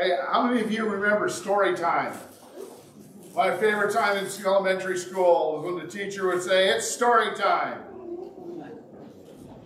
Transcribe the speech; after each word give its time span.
Hey, 0.00 0.16
how 0.32 0.46
many 0.46 0.62
of 0.62 0.72
you 0.72 0.88
remember 0.88 1.28
story 1.28 1.76
time? 1.76 2.16
My 3.34 3.54
favorite 3.54 3.92
time 3.92 4.16
in 4.16 4.26
elementary 4.46 4.96
school 4.96 5.60
was 5.60 5.66
when 5.66 5.84
the 5.84 5.92
teacher 5.92 6.26
would 6.28 6.42
say, 6.42 6.70
It's 6.70 6.90
story 6.90 7.36
time. 7.36 7.82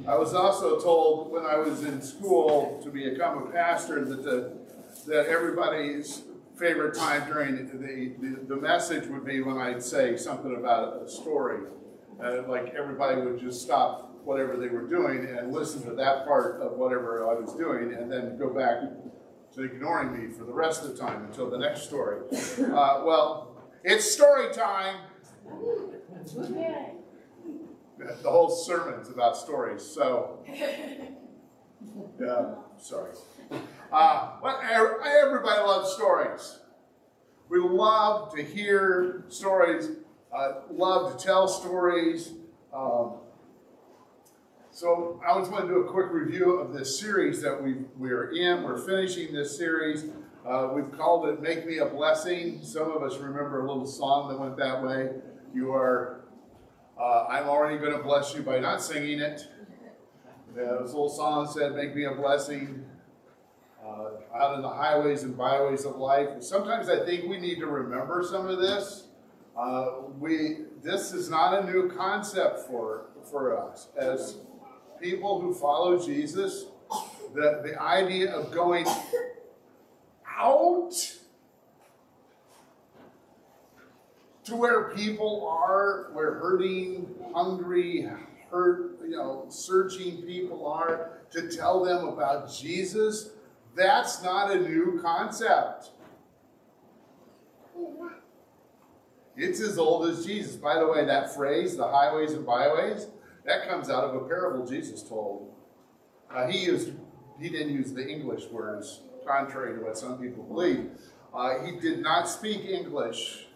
I 0.09 0.17
was 0.17 0.35
also 0.35 0.81
told 0.81 1.31
when 1.31 1.47
I 1.47 1.57
was 1.59 1.85
in 1.85 2.03
school 2.03 2.81
to 2.83 2.91
become 2.91 3.45
a 3.45 3.51
pastor 3.53 4.05
that 4.05 4.25
the, 4.25 4.53
that 5.07 5.27
everybody's 5.29 6.25
favorite 6.57 6.97
time 6.97 7.31
during 7.31 7.69
the, 7.69 8.17
the, 8.19 8.55
the 8.55 8.57
message 8.57 9.07
would 9.07 9.25
be 9.25 9.41
when 9.41 9.59
I'd 9.59 9.85
say 9.85 10.17
something 10.17 10.57
about 10.57 11.01
a 11.01 11.09
story. 11.09 11.61
Uh, 12.21 12.43
like 12.49 12.75
everybody 12.75 13.21
would 13.21 13.39
just 13.39 13.63
stop 13.63 14.21
whatever 14.25 14.57
they 14.57 14.69
were 14.69 14.89
doing 14.89 15.27
and 15.27 15.53
listen 15.53 15.81
to 15.85 15.93
that 15.93 16.27
part 16.27 16.61
of 16.61 16.73
whatever 16.73 17.31
I 17.31 17.35
was 17.35 17.55
doing 17.55 17.95
and 17.95 18.11
then 18.11 18.37
go 18.37 18.53
back 18.53 18.83
to 19.55 19.63
ignoring 19.63 20.13
me 20.13 20.33
for 20.33 20.45
the 20.45 20.53
rest 20.53 20.83
of 20.85 20.97
the 20.97 20.97
time 20.97 21.25
until 21.25 21.49
the 21.49 21.59
next 21.59 21.83
story. 21.83 22.21
Uh, 22.59 23.03
well, 23.05 23.57
it's 23.85 24.11
story 24.11 24.53
time. 24.53 24.97
The 27.99 28.31
whole 28.31 28.51
sermon's 28.51 29.09
about 29.09 29.37
stories, 29.37 29.83
so. 29.83 30.45
Yeah, 32.19 32.55
sorry. 32.79 33.13
Uh, 33.93 34.31
but 34.41 34.61
everybody 34.65 35.61
loves 35.61 35.93
stories. 35.93 36.61
We 37.51 37.59
love 37.59 38.35
to 38.35 38.43
hear 38.43 39.25
stories, 39.29 39.91
uh, 40.35 40.63
love 40.71 41.17
to 41.19 41.25
tell 41.25 41.47
stories. 41.47 42.33
Um, 42.73 43.17
so 44.75 45.21
I 45.25 45.39
just 45.39 45.53
want 45.53 45.69
to 45.69 45.73
do 45.73 45.81
a 45.83 45.85
quick 45.85 46.11
review 46.11 46.59
of 46.59 46.73
this 46.73 46.99
series 46.99 47.41
that 47.43 47.63
we 47.63 47.77
we're 47.97 48.33
in. 48.33 48.65
We're 48.65 48.77
finishing 48.77 49.33
this 49.33 49.57
series. 49.57 50.07
Uh, 50.45 50.71
we've 50.75 50.91
called 50.91 51.29
it 51.29 51.41
"Make 51.41 51.65
Me 51.65 51.79
a 51.79 51.87
Blessing." 51.87 52.61
Some 52.61 52.91
of 52.91 53.01
us 53.05 53.17
remember 53.19 53.65
a 53.65 53.69
little 53.69 53.87
song 53.87 54.29
that 54.31 54.39
went 54.39 54.57
that 54.57 54.83
way. 54.83 55.11
You 55.55 55.73
are, 55.73 56.25
uh, 57.01 57.27
I'm 57.31 57.49
already 57.49 57.79
going 57.79 57.97
to 57.97 58.03
bless 58.03 58.35
you 58.35 58.43
by 58.43 58.59
not 58.59 58.83
singing 58.83 59.21
it. 59.21 59.47
Yeah, 60.57 60.79
this 60.83 60.91
little 60.91 61.09
song 61.09 61.47
said, 61.47 61.77
"Make 61.77 61.95
me 61.95 62.07
a 62.07 62.15
blessing." 62.15 62.85
Uh, 63.81 64.13
out 64.35 64.57
in 64.57 64.63
the 64.63 64.69
highways 64.69 65.23
and 65.23 65.37
byways 65.37 65.85
of 65.85 65.97
life. 65.97 66.43
Sometimes 66.43 66.89
I 66.89 67.05
think 67.05 67.29
we 67.29 67.39
need 67.39 67.61
to 67.61 67.67
remember 67.67 68.27
some 68.29 68.49
of 68.49 68.59
this. 68.59 69.07
Uh, 69.57 70.01
we 70.19 70.65
this 70.83 71.13
is 71.13 71.31
not 71.31 71.63
a 71.63 71.71
new 71.71 71.89
concept 71.91 72.67
for 72.67 73.07
for 73.23 73.57
us 73.57 73.89
as 73.97 74.39
people 75.01 75.41
who 75.41 75.55
follow 75.55 76.05
Jesus, 76.05 76.67
the, 77.35 77.61
the 77.65 77.81
idea 77.81 78.33
of 78.33 78.51
going 78.51 78.87
out 80.29 80.93
to 84.45 84.57
where 84.57 84.91
people 84.95 85.49
are, 85.49 86.11
where 86.13 86.35
hurting, 86.35 87.15
hungry, 87.35 88.09
hurt, 88.51 88.99
you 89.03 89.11
know, 89.11 89.47
searching 89.49 90.23
people 90.23 90.67
are, 90.67 91.19
to 91.31 91.49
tell 91.49 91.85
them 91.85 92.07
about 92.07 92.53
Jesus, 92.53 93.31
that's 93.75 94.23
not 94.23 94.51
a 94.51 94.61
new 94.61 95.01
concept. 95.03 95.91
It's 99.37 99.61
as 99.61 99.79
old 99.79 100.09
as 100.09 100.25
Jesus. 100.25 100.55
By 100.55 100.79
the 100.79 100.87
way, 100.87 101.05
that 101.05 101.35
phrase, 101.35 101.77
the 101.77 101.89
highways 101.89 102.35
and 102.35 102.47
byways, 102.47 103.09
that 103.45 103.69
comes 103.69 103.91
out 103.91 104.05
of 104.05 104.15
a 104.15 104.27
parable 104.27 104.67
Jesus 104.67 105.03
told. 105.03 105.55
Uh, 106.31 106.47
he 106.47 106.65
used 106.65 106.93
he 107.41 107.49
didn't 107.49 107.75
use 107.75 107.93
the 107.93 108.07
English 108.07 108.47
words, 108.47 109.01
contrary 109.27 109.77
to 109.77 109.85
what 109.85 109.99
some 109.99 110.19
people 110.19 110.45
believe. 110.45 110.91
Uh, 111.35 111.65
he 111.65 111.79
did 111.81 112.01
not 112.01 112.29
speak 112.29 112.65
English. 112.65 113.47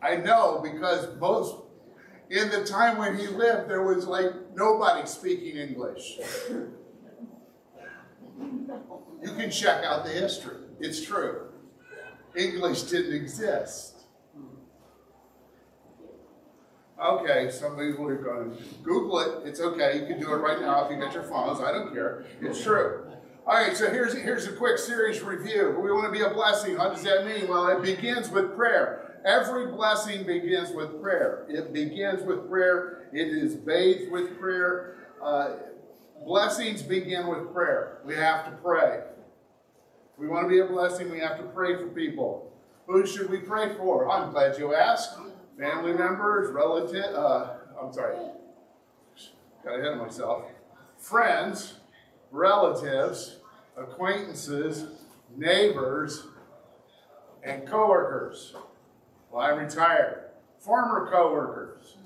I 0.00 0.16
know 0.16 0.60
because 0.62 1.08
most 1.18 1.56
in 2.30 2.48
the 2.48 2.64
time 2.64 2.96
when 2.96 3.18
he 3.18 3.26
lived, 3.26 3.68
there 3.68 3.82
was 3.82 4.06
like 4.06 4.30
nobody 4.54 5.06
speaking 5.06 5.56
English. 5.56 6.18
You 9.22 9.34
can 9.36 9.50
check 9.50 9.84
out 9.84 10.04
the 10.04 10.10
history. 10.10 10.56
It's 10.78 11.04
true. 11.04 11.48
English 12.34 12.84
didn't 12.84 13.14
exist. 13.14 13.89
Okay, 17.00 17.50
some 17.50 17.76
people 17.78 18.06
are 18.08 18.16
going 18.16 18.54
to 18.54 18.62
Google 18.82 19.20
it. 19.20 19.46
It's 19.46 19.60
okay. 19.60 20.00
You 20.00 20.06
can 20.06 20.20
do 20.20 20.32
it 20.34 20.36
right 20.36 20.60
now 20.60 20.84
if 20.84 20.90
you 20.90 20.98
get 20.98 21.14
your 21.14 21.22
phones. 21.22 21.60
I 21.60 21.72
don't 21.72 21.94
care. 21.94 22.26
It's 22.42 22.62
true. 22.62 23.06
All 23.46 23.54
right, 23.54 23.74
so 23.74 23.90
here's, 23.90 24.12
here's 24.12 24.46
a 24.46 24.52
quick 24.52 24.76
series 24.76 25.22
review. 25.22 25.78
We 25.82 25.90
want 25.92 26.04
to 26.04 26.12
be 26.12 26.24
a 26.24 26.28
blessing. 26.28 26.76
What 26.76 26.94
does 26.94 27.02
that 27.04 27.24
mean? 27.26 27.48
Well, 27.48 27.68
it 27.68 27.82
begins 27.82 28.28
with 28.28 28.54
prayer. 28.54 29.18
Every 29.24 29.72
blessing 29.72 30.24
begins 30.24 30.72
with 30.72 31.00
prayer. 31.00 31.46
It 31.48 31.72
begins 31.72 32.22
with 32.22 32.48
prayer. 32.50 33.08
It 33.14 33.28
is 33.28 33.54
bathed 33.54 34.12
with 34.12 34.38
prayer. 34.38 35.08
Uh, 35.22 35.54
blessings 36.24 36.82
begin 36.82 37.26
with 37.28 37.52
prayer. 37.52 37.98
We 38.04 38.14
have 38.14 38.44
to 38.44 38.52
pray. 38.62 39.04
We 40.18 40.28
want 40.28 40.44
to 40.44 40.48
be 40.50 40.60
a 40.60 40.66
blessing, 40.66 41.10
we 41.10 41.20
have 41.20 41.38
to 41.38 41.44
pray 41.44 41.76
for 41.76 41.88
people. 41.88 42.52
Who 42.86 43.06
should 43.06 43.30
we 43.30 43.38
pray 43.38 43.74
for? 43.76 44.10
I'm 44.10 44.32
glad 44.32 44.58
you 44.58 44.74
asked 44.74 45.16
family 45.60 45.92
members, 45.92 46.50
relatives, 46.52 47.14
uh, 47.14 47.58
I'm 47.80 47.92
sorry, 47.92 48.16
got 49.62 49.78
ahead 49.78 49.92
of 49.92 49.98
myself, 49.98 50.44
friends, 50.96 51.74
relatives, 52.30 53.36
acquaintances, 53.76 54.86
neighbors, 55.36 56.26
and 57.42 57.66
coworkers. 57.68 58.54
Well, 59.30 59.42
I'm 59.42 59.58
retired. 59.58 60.30
Former 60.58 61.10
coworkers. 61.10 61.96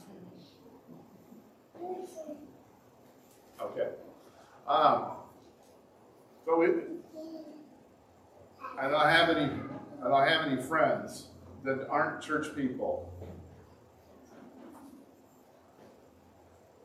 Okay. 3.63 3.89
Um, 4.67 5.13
so 6.45 6.59
we, 6.59 6.67
I 8.79 8.89
don't 8.89 9.09
have 9.09 9.31
any. 9.31 9.51
I 10.05 10.09
don't 10.09 10.29
have 10.29 10.47
any 10.47 10.61
friends 10.61 11.29
that 11.65 11.89
aren't 11.89 12.21
church 12.21 12.55
people. 12.55 13.11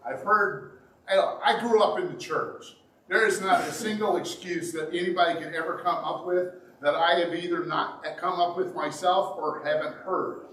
I've 0.06 0.22
heard, 0.22 0.80
I 1.08 1.60
grew 1.60 1.82
up 1.82 2.00
in 2.00 2.08
the 2.08 2.20
church. 2.20 2.76
There 3.08 3.26
is 3.26 3.42
not 3.42 3.62
a 3.62 3.72
single 3.72 4.18
excuse 4.18 4.72
that 4.74 4.90
anybody 4.90 5.40
can 5.42 5.56
ever 5.56 5.80
come 5.84 5.98
up 5.98 6.26
with 6.26 6.54
that 6.82 6.96
I 6.96 7.20
have 7.20 7.34
either 7.34 7.66
not 7.66 8.06
come 8.18 8.40
up 8.40 8.56
with 8.56 8.76
myself 8.76 9.36
or 9.38 9.64
haven't 9.66 9.96
heard. 9.96 10.46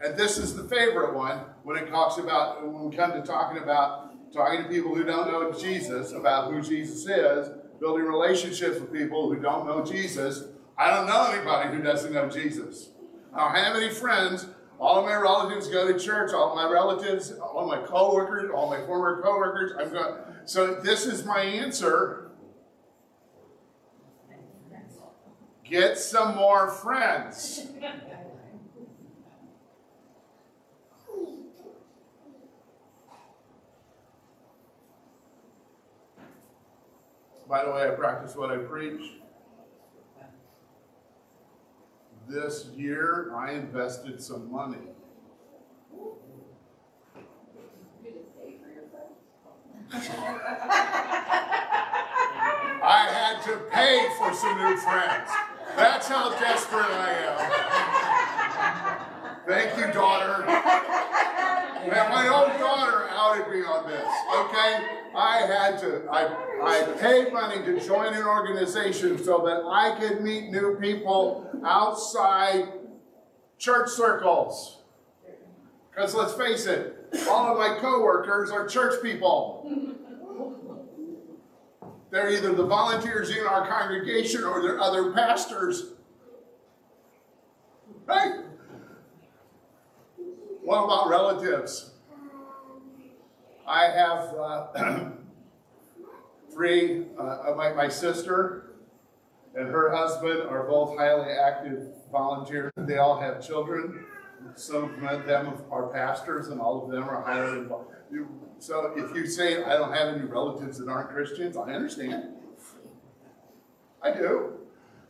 And 0.00 0.16
this 0.16 0.36
is 0.36 0.54
the 0.54 0.64
favorite 0.64 1.14
one 1.14 1.40
when 1.62 1.76
it 1.76 1.88
talks 1.88 2.18
about, 2.18 2.66
when 2.66 2.90
we 2.90 2.96
come 2.96 3.12
to 3.12 3.22
talking 3.22 3.62
about 3.62 4.32
talking 4.32 4.62
to 4.62 4.68
people 4.68 4.94
who 4.94 5.04
don't 5.04 5.30
know 5.30 5.52
Jesus, 5.52 6.12
about 6.12 6.52
who 6.52 6.60
Jesus 6.62 7.06
is, 7.06 7.50
building 7.80 8.06
relationships 8.06 8.80
with 8.80 8.92
people 8.92 9.32
who 9.32 9.40
don't 9.40 9.66
know 9.66 9.84
Jesus. 9.84 10.44
I 10.78 10.90
don't 10.90 11.06
know 11.06 11.30
anybody 11.32 11.76
who 11.76 11.82
doesn't 11.82 12.12
know 12.12 12.28
Jesus. 12.28 12.90
I 13.34 13.38
don't 13.38 13.54
have 13.54 13.76
any 13.76 13.90
friends 13.90 14.46
all 14.82 14.98
of 14.98 15.04
my 15.04 15.14
relatives 15.14 15.68
go 15.68 15.86
to 15.86 15.96
church. 15.96 16.32
All 16.32 16.56
my 16.56 16.68
relatives, 16.68 17.32
all 17.38 17.68
my 17.68 17.78
coworkers, 17.78 18.50
all 18.52 18.68
my 18.68 18.84
former 18.84 19.22
coworkers. 19.22 19.72
I'm 19.78 19.92
going. 19.92 20.14
So 20.44 20.74
this 20.74 21.06
is 21.06 21.24
my 21.24 21.38
answer. 21.38 22.32
Get 25.64 25.98
some 25.98 26.34
more 26.34 26.68
friends. 26.68 27.68
By 37.48 37.64
the 37.64 37.70
way, 37.70 37.86
I 37.86 37.90
practice 37.90 38.34
what 38.34 38.50
I 38.50 38.56
preach. 38.56 39.21
This 42.32 42.66
year, 42.74 43.30
I 43.36 43.52
invested 43.52 44.22
some 44.22 44.50
money. 44.50 44.78
I 52.84 53.06
had 53.12 53.42
to 53.42 53.58
pay 53.70 54.08
for 54.16 54.32
some 54.32 54.56
new 54.56 54.76
friends. 54.78 55.30
That's 55.76 56.08
how 56.08 56.30
desperate 56.38 56.90
I 56.90 57.12
am. 57.28 57.36
Thank 59.46 59.76
you, 59.78 59.92
daughter. 59.92 60.44
And 60.46 62.08
my 62.10 62.28
own 62.28 62.58
daughter 62.58 63.08
outed 63.10 63.48
me 63.52 63.62
on 63.62 63.86
this, 63.86 64.08
okay? 64.38 64.86
I 65.14 65.44
had 65.46 65.78
to, 65.80 66.08
I, 66.10 66.24
I 66.62 66.84
to 67.50 67.80
join 67.84 68.14
an 68.14 68.22
organization 68.22 69.22
so 69.22 69.44
that 69.44 69.62
I 69.66 69.98
could 69.98 70.22
meet 70.22 70.50
new 70.50 70.76
people 70.80 71.50
outside 71.64 72.68
church 73.58 73.90
circles. 73.90 74.78
Because 75.90 76.14
let's 76.14 76.34
face 76.34 76.66
it, 76.66 77.14
all 77.28 77.52
of 77.52 77.58
my 77.58 77.78
coworkers 77.80 78.50
are 78.50 78.66
church 78.66 79.02
people. 79.02 79.68
They're 82.10 82.30
either 82.30 82.52
the 82.52 82.66
volunteers 82.66 83.30
in 83.30 83.46
our 83.46 83.66
congregation 83.66 84.44
or 84.44 84.62
they're 84.62 84.80
other 84.80 85.12
pastors. 85.12 85.94
Right? 88.06 88.32
What 90.62 90.84
about 90.84 91.08
relatives? 91.08 91.90
I 93.66 93.84
have 93.86 94.34
uh, 94.34 95.10
three, 96.52 97.06
uh, 97.18 97.54
my, 97.56 97.72
my 97.72 97.88
sister 97.88 98.74
and 99.54 99.68
her 99.68 99.94
husband 99.94 100.42
are 100.42 100.66
both 100.66 100.98
highly 100.98 101.30
active 101.32 101.88
volunteers. 102.10 102.72
They 102.76 102.98
all 102.98 103.20
have 103.20 103.44
children. 103.44 104.06
Some 104.54 105.04
of 105.06 105.24
them 105.26 105.54
are 105.70 105.88
pastors, 105.88 106.48
and 106.48 106.60
all 106.60 106.84
of 106.84 106.90
them 106.90 107.08
are 107.08 107.22
highly 107.22 107.58
involved. 107.58 107.90
So 108.58 108.92
if 108.96 109.14
you 109.14 109.26
say, 109.26 109.62
I 109.62 109.76
don't 109.76 109.92
have 109.92 110.14
any 110.14 110.24
relatives 110.24 110.78
that 110.78 110.88
aren't 110.88 111.10
Christians, 111.10 111.56
I 111.56 111.72
understand. 111.72 112.34
I 114.02 114.12
do. 114.12 114.54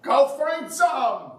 Go 0.02 0.28
find 0.38 0.70
some. 0.70 1.32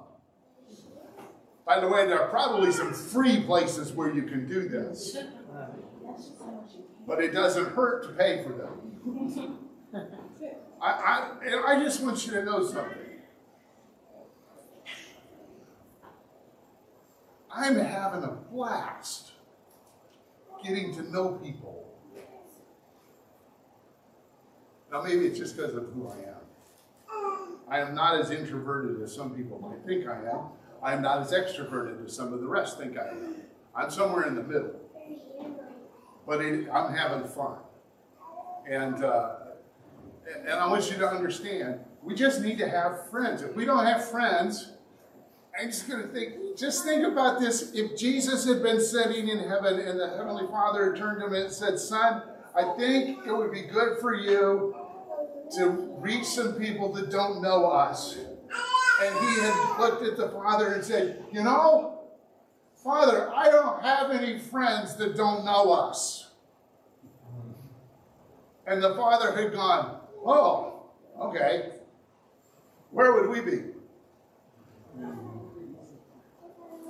By 1.65 1.79
the 1.79 1.87
way, 1.87 2.05
there 2.07 2.21
are 2.21 2.29
probably 2.29 2.71
some 2.71 2.93
free 2.93 3.41
places 3.41 3.93
where 3.93 4.13
you 4.13 4.23
can 4.23 4.47
do 4.47 4.67
this. 4.67 5.17
But 7.07 7.23
it 7.23 7.31
doesn't 7.31 7.69
hurt 7.73 8.03
to 8.03 8.09
pay 8.09 8.43
for 8.43 8.53
them. 8.53 9.62
I, 9.93 9.99
I, 10.81 11.63
I 11.67 11.83
just 11.83 12.01
want 12.01 12.25
you 12.25 12.33
to 12.33 12.43
know 12.43 12.65
something. 12.65 12.97
I'm 17.51 17.77
having 17.77 18.23
a 18.23 18.31
blast 18.51 19.33
getting 20.63 20.93
to 20.95 21.03
know 21.11 21.33
people. 21.33 21.91
Now, 24.91 25.01
maybe 25.03 25.25
it's 25.25 25.37
just 25.37 25.55
because 25.55 25.75
of 25.75 25.85
who 25.93 26.07
I 26.07 26.17
am. 26.17 27.57
I 27.69 27.79
am 27.79 27.93
not 27.95 28.19
as 28.19 28.31
introverted 28.31 29.01
as 29.01 29.13
some 29.13 29.35
people 29.35 29.59
might 29.59 29.85
think 29.85 30.07
I 30.07 30.17
am. 30.29 30.49
I 30.81 30.93
am 30.93 31.01
not 31.01 31.21
as 31.21 31.31
extroverted 31.31 32.05
as 32.05 32.15
some 32.15 32.33
of 32.33 32.41
the 32.41 32.47
rest 32.47 32.77
think 32.77 32.97
I 32.97 33.09
am. 33.09 33.35
I'm 33.75 33.89
somewhere 33.89 34.27
in 34.27 34.35
the 34.35 34.43
middle. 34.43 34.75
But 36.27 36.41
it, 36.41 36.69
I'm 36.71 36.93
having 36.93 37.27
fun. 37.27 37.57
And, 38.69 39.03
uh, 39.03 39.35
and 40.41 40.51
I 40.51 40.67
want 40.67 40.89
you 40.91 40.97
to 40.97 41.07
understand, 41.07 41.79
we 42.01 42.15
just 42.15 42.41
need 42.41 42.57
to 42.59 42.69
have 42.69 43.09
friends. 43.09 43.41
If 43.41 43.55
we 43.55 43.65
don't 43.65 43.85
have 43.85 44.09
friends, 44.09 44.71
I'm 45.59 45.67
just 45.67 45.87
going 45.87 46.01
to 46.01 46.07
think, 46.07 46.57
just 46.57 46.83
think 46.83 47.05
about 47.05 47.39
this. 47.39 47.73
If 47.73 47.97
Jesus 47.97 48.45
had 48.45 48.63
been 48.63 48.81
sitting 48.81 49.29
in 49.29 49.39
heaven 49.39 49.79
and 49.79 49.99
the 49.99 50.09
Heavenly 50.09 50.47
Father 50.47 50.91
had 50.91 50.99
turned 50.99 51.21
to 51.21 51.27
him 51.27 51.33
and 51.33 51.51
said, 51.51 51.77
Son, 51.79 52.23
I 52.55 52.75
think 52.77 53.25
it 53.25 53.31
would 53.31 53.51
be 53.51 53.63
good 53.63 53.99
for 53.99 54.13
you 54.13 54.75
to 55.57 55.69
reach 55.99 56.25
some 56.25 56.53
people 56.53 56.91
that 56.93 57.11
don't 57.11 57.41
know 57.41 57.65
us. 57.65 58.15
And 58.15 59.15
he 59.19 59.41
had 59.41 59.79
looked 59.79 60.03
at 60.03 60.17
the 60.17 60.29
Father 60.29 60.73
and 60.73 60.83
said, 60.83 61.23
You 61.31 61.43
know, 61.43 62.01
Father, 62.83 63.31
I 63.33 63.49
don't 63.49 63.81
have 63.81 64.11
any 64.11 64.39
friends 64.39 64.95
that 64.97 65.15
don't 65.15 65.45
know 65.45 65.71
us. 65.71 66.31
And 68.65 68.81
the 68.81 68.95
Father 68.95 69.35
had 69.35 69.53
gone, 69.53 69.99
Oh, 70.25 70.83
okay. 71.19 71.73
Where 72.91 73.13
would 73.13 73.29
we 73.29 73.41
be? 73.41 73.63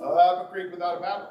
Up 0.04 0.48
a 0.48 0.52
creek 0.52 0.70
without 0.70 0.98
a 0.98 1.00
paddle. 1.00 1.30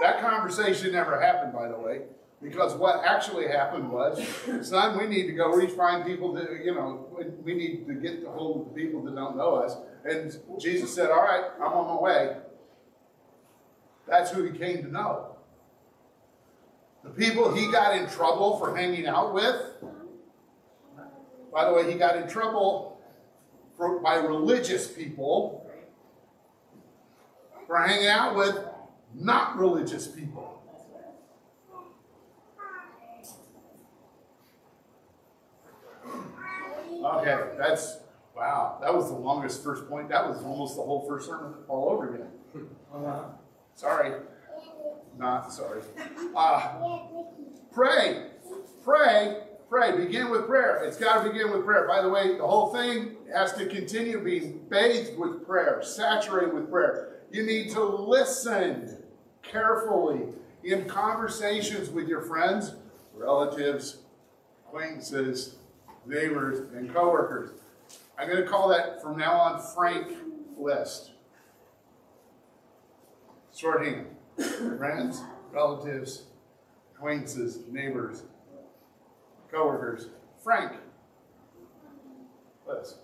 That 0.00 0.20
conversation 0.20 0.92
never 0.92 1.20
happened, 1.20 1.52
by 1.52 1.68
the 1.68 1.78
way, 1.78 2.02
because 2.40 2.74
what 2.74 3.04
actually 3.04 3.48
happened 3.48 3.90
was, 3.90 4.24
son, 4.62 4.98
we 4.98 5.06
need 5.06 5.26
to 5.26 5.32
go 5.32 5.52
reach 5.52 5.70
find 5.70 6.04
people 6.04 6.32
that, 6.34 6.64
you 6.64 6.74
know, 6.74 7.06
we 7.44 7.54
need 7.54 7.86
to 7.86 7.94
get 7.94 8.22
the 8.24 8.30
hold 8.30 8.60
of 8.60 8.74
the 8.74 8.80
people 8.80 9.02
that 9.02 9.14
don't 9.14 9.36
know 9.36 9.56
us. 9.56 9.76
And 10.04 10.36
Jesus 10.60 10.94
said, 10.94 11.10
all 11.10 11.22
right, 11.22 11.44
I'm 11.56 11.72
on 11.72 11.96
my 11.96 12.00
way. 12.00 12.36
That's 14.08 14.30
who 14.30 14.44
he 14.44 14.58
came 14.58 14.82
to 14.82 14.90
know. 14.90 15.31
The 17.04 17.10
people 17.10 17.52
he 17.54 17.70
got 17.70 17.96
in 17.96 18.08
trouble 18.08 18.58
for 18.58 18.76
hanging 18.76 19.06
out 19.06 19.34
with, 19.34 19.56
by 21.52 21.66
the 21.66 21.74
way, 21.74 21.90
he 21.90 21.98
got 21.98 22.16
in 22.16 22.28
trouble 22.28 23.00
for, 23.76 24.00
by 24.00 24.16
religious 24.16 24.86
people 24.86 25.66
for 27.66 27.78
hanging 27.78 28.08
out 28.08 28.36
with 28.36 28.58
not 29.14 29.58
religious 29.58 30.06
people. 30.06 30.62
Okay, 37.04 37.40
that's 37.58 37.98
wow. 38.36 38.78
That 38.80 38.94
was 38.94 39.08
the 39.08 39.16
longest 39.16 39.64
first 39.64 39.88
point. 39.88 40.08
That 40.08 40.28
was 40.28 40.42
almost 40.44 40.76
the 40.76 40.82
whole 40.82 41.04
first 41.08 41.26
sermon 41.26 41.54
all 41.66 41.88
over 41.88 42.14
again. 42.14 42.28
Uh, 42.94 43.24
sorry, 43.74 44.12
not 45.18 45.52
sorry. 45.52 45.82
Uh, 46.34 46.78
pray, 47.72 48.26
pray 48.84 49.42
pray. 49.72 49.96
Begin 49.96 50.28
with 50.28 50.46
prayer. 50.46 50.84
It's 50.84 50.98
got 50.98 51.22
to 51.22 51.30
begin 51.30 51.50
with 51.50 51.64
prayer. 51.64 51.88
By 51.88 52.02
the 52.02 52.08
way, 52.10 52.36
the 52.36 52.46
whole 52.46 52.74
thing 52.74 53.16
has 53.34 53.54
to 53.54 53.64
continue 53.64 54.22
being 54.22 54.60
bathed 54.68 55.18
with 55.18 55.46
prayer, 55.46 55.82
saturated 55.82 56.52
with 56.52 56.70
prayer. 56.70 57.22
You 57.30 57.42
need 57.46 57.70
to 57.70 57.82
listen 57.82 58.98
carefully 59.42 60.24
in 60.62 60.84
conversations 60.84 61.88
with 61.88 62.06
your 62.06 62.20
friends, 62.20 62.74
relatives, 63.14 64.00
acquaintances, 64.66 65.56
neighbors, 66.04 66.70
and 66.74 66.92
coworkers. 66.92 67.58
I'm 68.18 68.28
going 68.28 68.42
to 68.42 68.48
call 68.48 68.68
that 68.68 69.00
from 69.00 69.16
now 69.16 69.32
on 69.32 69.62
Frank 69.74 70.18
list. 70.58 71.12
Shorthand. 73.56 74.11
Friends, 74.42 75.22
relatives, 75.52 76.24
acquaintances, 76.94 77.60
neighbors, 77.70 78.22
coworkers, 79.50 80.08
Frank. 80.42 80.72
Listen. 82.66 82.98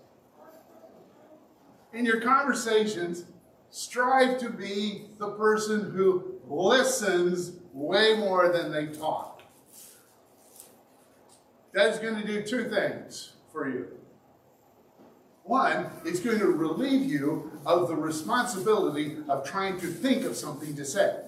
In 1.93 2.05
your 2.05 2.21
conversations, 2.21 3.25
strive 3.71 4.37
to 4.39 4.49
be 4.49 5.05
the 5.17 5.31
person 5.31 5.91
who 5.91 6.39
listens 6.47 7.53
way 7.73 8.15
more 8.17 8.51
than 8.51 8.71
they 8.71 8.87
talk. 8.87 9.41
That's 11.73 11.99
going 11.99 12.19
to 12.19 12.25
do 12.25 12.41
two 12.41 12.69
things 12.69 13.33
for 13.51 13.69
you. 13.69 13.87
One, 15.43 15.89
it's 16.05 16.19
going 16.19 16.39
to 16.39 16.47
relieve 16.47 17.09
you 17.09 17.59
of 17.65 17.87
the 17.87 17.95
responsibility 17.95 19.17
of 19.27 19.43
trying 19.47 19.79
to 19.79 19.87
think 19.87 20.23
of 20.25 20.35
something 20.35 20.75
to 20.75 20.85
say. 20.85 21.21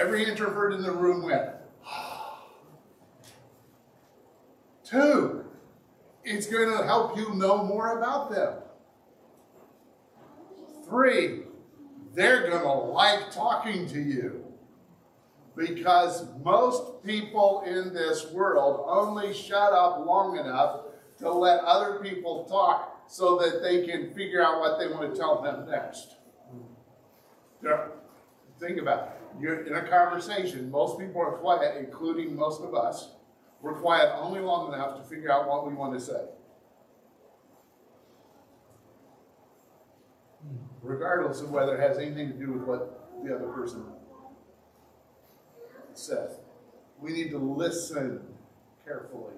Every 0.00 0.24
introvert 0.24 0.72
in 0.72 0.82
the 0.82 0.92
room 0.92 1.22
went. 1.22 1.50
Two, 4.82 5.44
it's 6.24 6.46
going 6.46 6.70
to 6.70 6.84
help 6.84 7.18
you 7.18 7.34
know 7.34 7.62
more 7.62 7.98
about 7.98 8.30
them. 8.30 8.54
Three, 10.88 11.42
they're 12.14 12.48
going 12.48 12.62
to 12.62 12.72
like 12.72 13.30
talking 13.30 13.86
to 13.88 14.00
you. 14.00 14.46
Because 15.54 16.24
most 16.42 17.04
people 17.04 17.62
in 17.66 17.92
this 17.92 18.30
world 18.32 18.86
only 18.88 19.34
shut 19.34 19.74
up 19.74 20.06
long 20.06 20.38
enough 20.38 20.80
to 21.18 21.30
let 21.30 21.62
other 21.64 21.98
people 21.98 22.44
talk 22.44 23.04
so 23.06 23.36
that 23.36 23.62
they 23.62 23.86
can 23.86 24.14
figure 24.14 24.42
out 24.42 24.60
what 24.60 24.78
they 24.78 24.88
want 24.88 25.12
to 25.12 25.20
tell 25.20 25.42
them 25.42 25.68
next. 25.68 26.14
Think 28.58 28.80
about 28.80 29.08
it. 29.08 29.19
You're 29.38 29.66
in 29.66 29.74
a 29.74 29.88
conversation, 29.88 30.70
most 30.70 30.98
people 30.98 31.20
are 31.20 31.32
quiet, 31.32 31.76
including 31.78 32.36
most 32.36 32.62
of 32.62 32.74
us. 32.74 33.10
We're 33.62 33.74
quiet 33.74 34.14
only 34.18 34.40
long 34.40 34.72
enough 34.72 34.96
to 34.96 35.08
figure 35.08 35.30
out 35.30 35.48
what 35.48 35.66
we 35.66 35.74
want 35.74 35.98
to 35.98 36.00
say. 36.00 36.24
Regardless 40.82 41.42
of 41.42 41.50
whether 41.50 41.76
it 41.76 41.80
has 41.80 41.98
anything 41.98 42.28
to 42.28 42.34
do 42.34 42.52
with 42.52 42.62
what 42.62 43.22
the 43.22 43.34
other 43.34 43.48
person 43.48 43.84
says. 45.92 46.38
We 46.98 47.12
need 47.12 47.30
to 47.30 47.38
listen 47.38 48.22
carefully. 48.84 49.34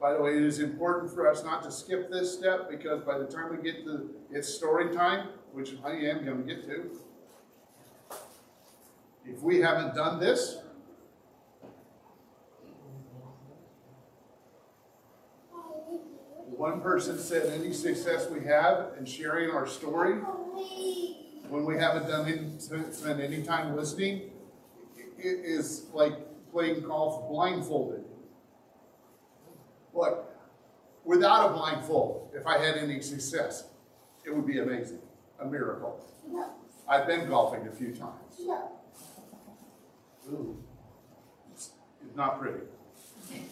By 0.00 0.12
the 0.12 0.22
way, 0.22 0.36
it 0.36 0.42
is 0.42 0.60
important 0.60 1.12
for 1.12 1.28
us 1.28 1.42
not 1.42 1.62
to 1.64 1.72
skip 1.72 2.10
this 2.10 2.32
step 2.32 2.70
because 2.70 3.02
by 3.02 3.18
the 3.18 3.26
time 3.26 3.56
we 3.56 3.62
get 3.62 3.84
to 3.84 4.10
it's 4.30 4.48
story 4.48 4.94
time, 4.94 5.28
which 5.52 5.74
I 5.84 5.90
am 5.90 6.24
going 6.24 6.46
to 6.46 6.54
get 6.54 6.64
to, 6.66 6.90
if 9.28 9.42
we 9.42 9.60
haven't 9.60 9.94
done 9.94 10.18
this, 10.18 10.58
one 16.50 16.80
person 16.80 17.18
said 17.18 17.60
any 17.60 17.72
success 17.72 18.28
we 18.30 18.44
have 18.44 18.92
in 18.98 19.04
sharing 19.04 19.50
our 19.50 19.66
story 19.66 20.14
when 21.48 21.64
we 21.64 21.76
haven't 21.76 22.08
done 22.08 22.26
any, 22.28 22.58
spent 22.58 23.20
any 23.20 23.42
time 23.42 23.76
listening 23.76 24.30
is 25.18 25.86
like 25.92 26.14
playing 26.50 26.82
golf 26.82 27.28
blindfolded. 27.28 28.04
Look, 29.94 30.30
without 31.04 31.50
a 31.50 31.52
blindfold, 31.52 32.30
if 32.34 32.46
I 32.46 32.58
had 32.58 32.76
any 32.76 33.00
success, 33.00 33.68
it 34.24 34.34
would 34.34 34.46
be 34.46 34.58
amazing, 34.58 35.00
a 35.40 35.46
miracle. 35.46 36.04
I've 36.88 37.06
been 37.06 37.28
golfing 37.28 37.66
a 37.66 37.72
few 37.72 37.94
times. 37.94 38.40
Ooh, 40.32 40.56
it's 41.54 41.70
not 42.14 42.40
pretty. 42.40 42.60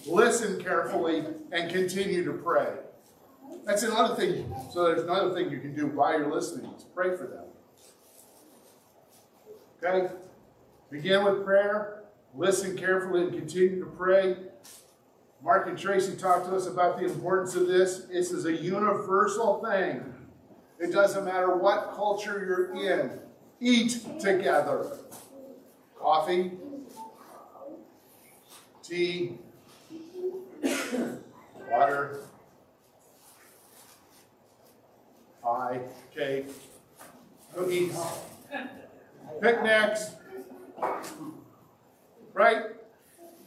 Listen 0.07 0.63
carefully 0.63 1.25
and 1.53 1.71
continue 1.71 2.25
to 2.25 2.33
pray. 2.33 2.69
That's 3.65 3.83
another 3.83 4.15
thing. 4.15 4.53
So 4.73 4.85
there's 4.85 5.03
another 5.03 5.35
thing 5.35 5.51
you 5.51 5.61
can 5.61 5.75
do 5.75 5.87
while 5.87 6.19
you're 6.19 6.33
listening 6.33 6.71
is 6.75 6.85
pray 6.95 7.17
for 7.17 7.27
them. 7.27 7.45
Okay? 9.83 10.15
Begin 10.91 11.25
with 11.25 11.45
prayer. 11.45 12.05
Listen 12.35 12.77
carefully 12.77 13.23
and 13.23 13.33
continue 13.33 13.81
to 13.81 13.87
pray. 13.87 14.37
Mark 15.43 15.69
and 15.69 15.79
Tracy 15.79 16.17
talked 16.17 16.47
to 16.47 16.57
us 16.57 16.67
about 16.67 16.99
the 16.99 17.05
importance 17.05 17.55
of 17.55 17.67
this. 17.67 18.07
This 18.11 18.31
is 18.31 18.47
a 18.47 18.53
universal 18.53 19.65
thing. 19.65 20.15
It 20.79 20.93
doesn't 20.93 21.25
matter 21.25 21.57
what 21.57 21.95
culture 21.95 22.45
you're 22.45 22.75
in. 22.75 23.19
Eat 23.61 24.21
together. 24.21 24.87
Coffee, 25.99 26.53
tea, 28.87 29.39
water, 31.71 32.21
pie, 35.43 35.81
cake, 36.15 36.47
cookies, 37.55 37.97
picnics, 39.41 40.11
right? 42.33 42.67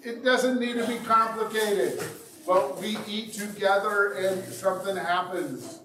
It 0.02 0.24
doesn't 0.24 0.60
need 0.60 0.74
to 0.74 0.88
be 0.88 0.98
complicated, 1.06 2.02
but 2.46 2.80
we 2.80 2.98
eat 3.08 3.34
together 3.34 4.14
and 4.14 4.44
something 4.46 4.96
happens. 4.96 5.80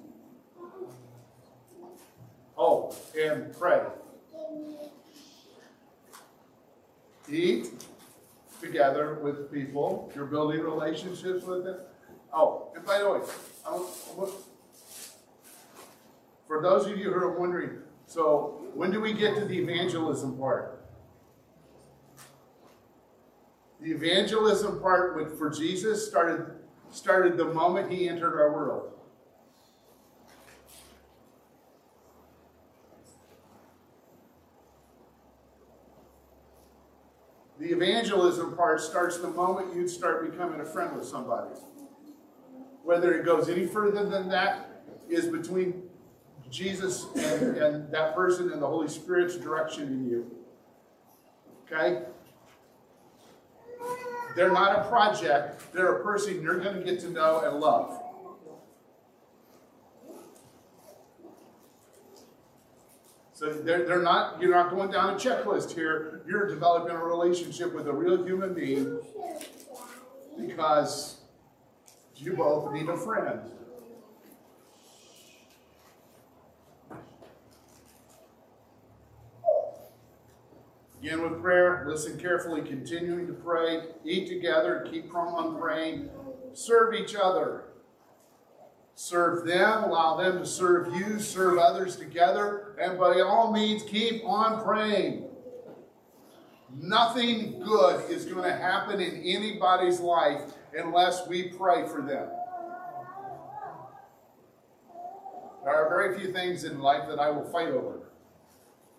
Oh, 2.56 2.94
and 3.18 3.56
pray. 3.56 3.82
Eat 7.28 7.83
together 8.64 9.18
with 9.22 9.52
people. 9.52 10.10
You're 10.14 10.26
building 10.26 10.60
relationships 10.60 11.44
with 11.44 11.64
them. 11.64 11.78
Oh, 12.32 12.72
and 12.74 12.84
by 12.84 12.98
the 12.98 13.10
way, 13.10 13.20
um, 13.66 13.86
for 16.46 16.62
those 16.62 16.86
of 16.86 16.98
you 16.98 17.12
who 17.12 17.14
are 17.14 17.38
wondering, 17.38 17.78
so 18.06 18.66
when 18.74 18.90
do 18.90 19.00
we 19.00 19.12
get 19.12 19.34
to 19.36 19.44
the 19.44 19.58
evangelism 19.58 20.36
part? 20.36 20.84
The 23.80 23.90
evangelism 23.92 24.80
part 24.80 25.16
with, 25.16 25.38
for 25.38 25.50
Jesus 25.50 26.08
started, 26.08 26.46
started 26.90 27.36
the 27.36 27.44
moment 27.44 27.92
he 27.92 28.08
entered 28.08 28.40
our 28.40 28.52
world. 28.52 28.92
The 37.64 37.72
evangelism 37.72 38.54
part 38.56 38.82
starts 38.82 39.16
the 39.16 39.28
moment 39.28 39.74
you 39.74 39.88
start 39.88 40.30
becoming 40.30 40.60
a 40.60 40.66
friend 40.66 40.94
with 40.94 41.06
somebody. 41.06 41.48
Whether 42.82 43.18
it 43.18 43.24
goes 43.24 43.48
any 43.48 43.64
further 43.66 44.04
than 44.04 44.28
that 44.28 44.82
is 45.08 45.28
between 45.28 45.84
Jesus 46.50 47.06
and, 47.16 47.56
and 47.56 47.90
that 47.90 48.14
person 48.14 48.52
and 48.52 48.60
the 48.60 48.66
Holy 48.66 48.88
Spirit's 48.88 49.38
direction 49.38 49.84
in 49.84 50.10
you. 50.10 50.30
Okay? 51.64 52.02
They're 54.36 54.52
not 54.52 54.80
a 54.80 54.88
project, 54.90 55.72
they're 55.72 56.00
a 56.00 56.02
person 56.02 56.42
you're 56.42 56.60
going 56.60 56.76
to 56.76 56.84
get 56.84 57.00
to 57.00 57.08
know 57.08 57.44
and 57.46 57.60
love. 57.60 57.98
So 63.32 63.33
they're, 63.62 63.84
they're 63.84 64.02
not, 64.02 64.40
you're 64.40 64.50
not 64.50 64.70
going 64.70 64.90
down 64.90 65.14
a 65.14 65.16
checklist 65.16 65.74
here. 65.74 66.22
You're 66.26 66.48
developing 66.48 66.94
a 66.94 67.04
relationship 67.04 67.74
with 67.74 67.86
a 67.86 67.92
real 67.92 68.24
human 68.24 68.54
being 68.54 68.98
because 70.38 71.18
you 72.16 72.34
both 72.34 72.72
need 72.72 72.88
a 72.88 72.96
friend. 72.96 73.40
Begin 81.00 81.22
with 81.22 81.42
prayer, 81.42 81.84
listen 81.86 82.18
carefully, 82.18 82.62
continuing 82.62 83.26
to 83.26 83.34
pray, 83.34 83.88
eat 84.06 84.26
together, 84.26 84.88
keep 84.90 85.14
on 85.14 85.58
praying, 85.58 86.08
serve 86.54 86.94
each 86.94 87.14
other. 87.14 87.64
Serve 88.96 89.44
them, 89.44 89.84
allow 89.84 90.16
them 90.16 90.38
to 90.38 90.46
serve 90.46 90.94
you, 90.94 91.18
serve 91.18 91.58
others 91.58 91.96
together, 91.96 92.63
and 92.80 92.98
by 92.98 93.20
all 93.20 93.52
means, 93.52 93.82
keep 93.82 94.24
on 94.24 94.62
praying. 94.64 95.24
Nothing 96.80 97.60
good 97.60 98.10
is 98.10 98.24
going 98.24 98.44
to 98.44 98.56
happen 98.56 99.00
in 99.00 99.22
anybody's 99.22 100.00
life 100.00 100.42
unless 100.76 101.26
we 101.28 101.48
pray 101.50 101.86
for 101.86 102.02
them. 102.02 102.28
There 105.64 105.74
are 105.74 105.88
very 105.88 106.18
few 106.18 106.32
things 106.32 106.64
in 106.64 106.80
life 106.80 107.08
that 107.08 107.18
I 107.18 107.30
will 107.30 107.44
fight 107.44 107.68
over, 107.68 108.00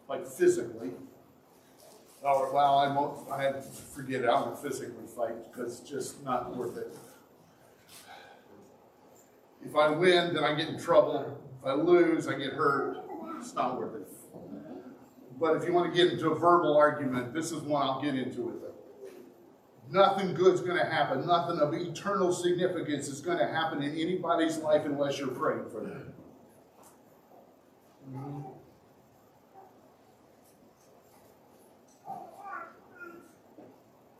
like 0.10 0.26
physically. 0.26 0.92
Oh, 2.24 2.50
well, 2.52 2.80
I 2.80 2.88
won't, 2.88 3.30
I 3.30 3.62
forget 3.94 4.22
it, 4.22 4.28
I 4.28 4.42
won't 4.42 4.58
physically 4.58 5.06
fight 5.16 5.36
because 5.52 5.80
it's 5.80 5.90
just 5.90 6.24
not 6.24 6.56
worth 6.56 6.78
it. 6.78 6.98
If 9.64 9.76
I 9.76 9.90
win, 9.90 10.34
then 10.34 10.44
I 10.44 10.56
get 10.56 10.70
in 10.70 10.80
trouble. 10.80 11.40
If 11.60 11.68
I 11.68 11.74
lose, 11.74 12.28
I 12.28 12.34
get 12.34 12.54
hurt. 12.54 13.05
It's 13.40 13.54
not 13.54 13.80
worth 13.80 13.96
it. 13.96 14.08
But 15.40 15.58
if 15.58 15.66
you 15.66 15.74
want 15.74 15.94
to 15.94 15.96
get 15.96 16.14
into 16.14 16.32
a 16.32 16.36
verbal 16.36 16.78
argument, 16.78 17.34
this 17.34 17.52
is 17.52 17.62
one 17.62 17.82
I'll 17.82 18.02
get 18.02 18.16
into 18.16 18.42
with 18.42 18.62
them. 18.62 18.72
Nothing 19.92 20.34
good's 20.34 20.62
going 20.62 20.78
to 20.78 20.86
happen. 20.86 21.28
Nothing 21.28 21.60
of 21.60 21.74
eternal 21.74 22.32
significance 22.32 23.08
is 23.08 23.22
going 23.22 23.38
to 23.38 23.48
happen 23.48 23.84
in 23.84 23.92
anybody's 23.92 24.58
life 24.58 24.84
unless 24.86 25.20
you're 25.20 25.28
praying 25.28 25.70
for 25.70 25.82
them. 25.82 26.14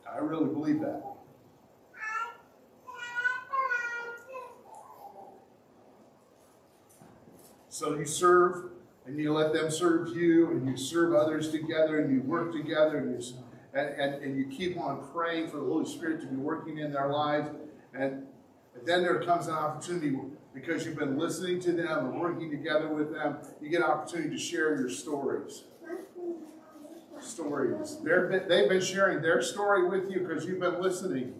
I 0.08 0.18
really 0.18 0.46
believe 0.46 0.80
that. 0.80 1.02
So 7.68 7.98
you 7.98 8.06
serve 8.06 8.70
and 9.06 9.18
you 9.18 9.32
let 9.32 9.52
them 9.52 9.70
serve 9.70 10.08
you 10.16 10.50
and 10.50 10.68
you 10.68 10.76
serve 10.76 11.14
others 11.14 11.50
together 11.50 12.00
and 12.00 12.12
you 12.12 12.22
work 12.22 12.52
together 12.52 12.98
and 12.98 13.22
you, 13.22 13.36
and, 13.74 13.88
and, 13.88 14.22
and 14.22 14.36
you 14.36 14.46
keep 14.46 14.78
on 14.78 15.06
praying 15.12 15.48
for 15.48 15.58
the 15.58 15.64
Holy 15.64 15.86
Spirit 15.86 16.20
to 16.22 16.26
be 16.26 16.36
working 16.36 16.78
in 16.78 16.92
their 16.92 17.08
lives. 17.08 17.48
And, 17.94 18.26
and 18.74 18.86
then 18.86 19.02
there 19.02 19.22
comes 19.22 19.46
an 19.46 19.54
opportunity 19.54 20.16
because 20.52 20.84
you've 20.84 20.98
been 20.98 21.18
listening 21.18 21.60
to 21.60 21.72
them 21.72 22.06
and 22.06 22.20
working 22.20 22.50
together 22.50 22.88
with 22.88 23.12
them, 23.12 23.36
you 23.60 23.68
get 23.68 23.82
an 23.82 23.86
opportunity 23.86 24.30
to 24.30 24.38
share 24.38 24.74
your 24.76 24.90
stories 24.90 25.64
stories. 27.20 27.98
They've 28.02 28.68
been 28.68 28.82
sharing 28.82 29.22
their 29.22 29.42
story 29.42 29.88
with 29.88 30.10
you 30.10 30.20
because 30.20 30.44
you've 30.44 30.60
been 30.60 30.80
listening. 30.80 31.34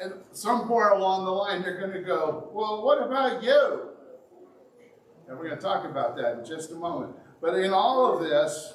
And 0.00 0.12
somewhere 0.32 0.90
along 0.90 1.24
the 1.24 1.30
line, 1.30 1.62
they're 1.62 1.78
going 1.78 1.92
to 1.92 2.02
go, 2.02 2.50
Well, 2.52 2.84
what 2.84 3.02
about 3.02 3.42
you? 3.42 3.83
And 5.28 5.38
we're 5.38 5.46
going 5.46 5.56
to 5.56 5.62
talk 5.62 5.84
about 5.84 6.16
that 6.16 6.38
in 6.38 6.44
just 6.44 6.70
a 6.70 6.74
moment. 6.74 7.14
But 7.40 7.54
in 7.54 7.72
all 7.72 8.14
of 8.14 8.22
this, 8.22 8.74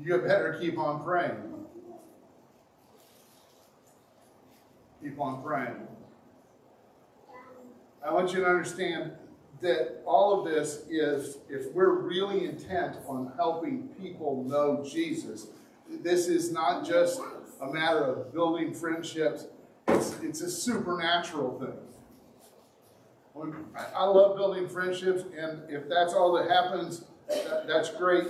you 0.00 0.18
better 0.18 0.56
keep 0.60 0.78
on 0.78 1.02
praying. 1.02 1.54
Keep 5.02 5.20
on 5.20 5.42
praying. 5.42 5.86
I 8.04 8.12
want 8.12 8.32
you 8.32 8.40
to 8.40 8.46
understand 8.46 9.12
that 9.60 10.02
all 10.04 10.38
of 10.38 10.52
this 10.52 10.84
is, 10.90 11.38
if 11.48 11.72
we're 11.72 12.00
really 12.00 12.44
intent 12.44 12.96
on 13.08 13.32
helping 13.36 13.88
people 14.00 14.44
know 14.44 14.84
Jesus, 14.88 15.46
this 15.88 16.28
is 16.28 16.52
not 16.52 16.86
just 16.86 17.20
a 17.60 17.72
matter 17.72 18.04
of 18.04 18.32
building 18.32 18.74
friendships, 18.74 19.46
it's, 19.88 20.20
it's 20.20 20.40
a 20.40 20.50
supernatural 20.50 21.58
thing. 21.58 21.78
I 23.94 24.04
love 24.04 24.36
building 24.36 24.68
friendships, 24.68 25.22
and 25.38 25.62
if 25.68 25.88
that's 25.88 26.14
all 26.14 26.32
that 26.34 26.50
happens, 26.50 27.04
that, 27.28 27.66
that's 27.66 27.90
great. 27.90 28.26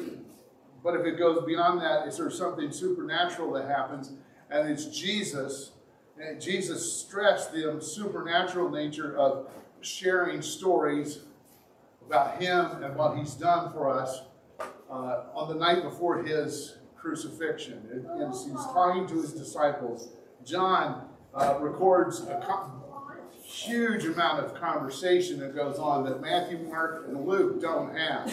But 0.83 0.95
if 0.95 1.07
it 1.07 1.19
goes 1.19 1.45
beyond 1.45 1.81
that, 1.81 2.07
is 2.07 2.17
there 2.17 2.31
something 2.31 2.73
supernatural 2.73 3.53
that 3.53 3.69
happens? 3.69 4.13
And 4.51 4.69
it's 4.69 4.87
Jesus. 4.87 5.73
And 6.19 6.41
Jesus 6.41 7.01
stressed 7.01 7.53
the 7.53 7.81
supernatural 7.81 8.71
nature 8.71 9.17
of 9.17 9.49
sharing 9.81 10.43
stories 10.43 11.21
about 12.07 12.41
him 12.41 12.83
and 12.83 12.97
what 12.97 13.17
he's 13.19 13.35
done 13.35 13.73
for 13.73 13.91
us 13.91 14.23
uh, 14.91 15.25
on 15.35 15.49
the 15.49 15.55
night 15.55 15.83
before 15.83 16.23
his 16.23 16.77
crucifixion. 16.97 17.83
And 17.93 18.33
he's 18.33 18.55
talking 18.55 19.07
to 19.09 19.15
his 19.15 19.33
disciples. 19.33 20.11
John 20.45 21.09
uh, 21.35 21.59
records 21.61 22.21
a 22.21 22.41
huge 23.47 24.05
amount 24.05 24.45
of 24.45 24.55
conversation 24.55 25.39
that 25.39 25.55
goes 25.55 25.79
on 25.79 26.05
that 26.05 26.21
Matthew, 26.21 26.59
Mark, 26.59 27.07
and 27.07 27.27
Luke 27.27 27.61
don't 27.61 27.97
have. 27.97 28.33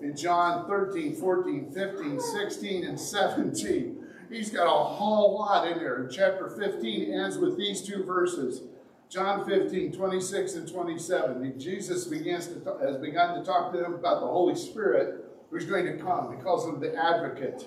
In 0.00 0.16
John 0.16 0.68
13, 0.68 1.16
14, 1.16 1.72
15, 1.72 2.20
16, 2.20 2.84
and 2.84 2.98
17, 2.98 4.06
he's 4.30 4.50
got 4.50 4.66
a 4.66 4.84
whole 4.84 5.34
lot 5.34 5.66
in 5.66 5.78
there. 5.78 6.08
Chapter 6.10 6.48
15 6.48 7.12
ends 7.12 7.36
with 7.36 7.56
these 7.58 7.82
two 7.82 8.04
verses. 8.04 8.62
John 9.08 9.44
15, 9.44 9.92
26 9.92 10.54
and 10.54 10.68
27. 10.68 11.58
Jesus 11.58 12.04
begins 12.04 12.46
to 12.46 12.60
talk, 12.60 12.80
has 12.80 12.96
begun 12.96 13.36
to 13.36 13.44
talk 13.44 13.72
to 13.72 13.78
them 13.78 13.94
about 13.94 14.20
the 14.20 14.26
Holy 14.26 14.54
Spirit 14.54 15.24
who's 15.50 15.64
going 15.64 15.86
to 15.86 15.96
come. 15.98 16.34
He 16.34 16.40
calls 16.42 16.64
him 16.64 16.80
the 16.80 16.94
advocate, 16.96 17.66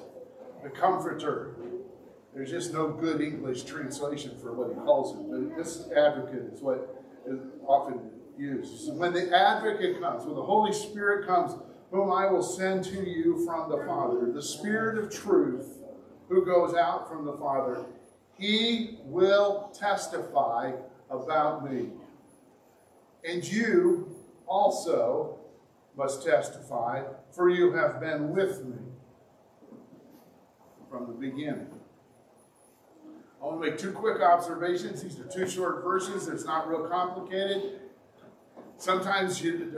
the 0.64 0.70
comforter. 0.70 1.56
There's 2.38 2.52
just 2.52 2.72
no 2.72 2.90
good 2.90 3.20
English 3.20 3.64
translation 3.64 4.38
for 4.40 4.54
what 4.54 4.70
he 4.70 4.76
calls 4.76 5.18
it, 5.18 5.26
but 5.28 5.58
this 5.58 5.90
advocate 5.90 6.54
is 6.54 6.62
what 6.62 7.04
is 7.26 7.40
often 7.66 8.12
used. 8.38 8.94
When 8.94 9.12
the 9.12 9.36
advocate 9.36 10.00
comes, 10.00 10.24
when 10.24 10.36
the 10.36 10.44
Holy 10.44 10.72
Spirit 10.72 11.26
comes, 11.26 11.60
whom 11.90 12.12
I 12.12 12.28
will 12.28 12.44
send 12.44 12.84
to 12.86 13.10
you 13.10 13.44
from 13.44 13.72
the 13.72 13.84
Father, 13.88 14.32
the 14.32 14.44
Spirit 14.44 15.04
of 15.04 15.12
truth 15.12 15.80
who 16.30 16.46
goes 16.46 16.76
out 16.76 17.10
from 17.10 17.26
the 17.26 17.34
Father, 17.34 17.84
he 18.38 19.00
will 19.06 19.74
testify 19.76 20.74
about 21.10 21.68
me. 21.68 21.90
And 23.28 23.44
you 23.44 24.16
also 24.46 25.40
must 25.98 26.24
testify, 26.24 27.02
for 27.32 27.50
you 27.50 27.72
have 27.72 28.00
been 28.00 28.30
with 28.30 28.64
me 28.64 28.78
from 30.88 31.08
the 31.08 31.14
beginning. 31.14 31.77
I 33.42 33.46
want 33.46 33.62
to 33.62 33.70
make 33.70 33.78
two 33.78 33.92
quick 33.92 34.22
observations. 34.22 35.04
These 35.04 35.20
are 35.20 35.26
two 35.26 35.48
short 35.48 35.84
verses. 35.84 36.28
It's 36.28 36.46
not 36.46 36.68
real 36.68 36.88
complicated. 36.88 37.82
Sometimes 38.78 39.42
you, 39.42 39.74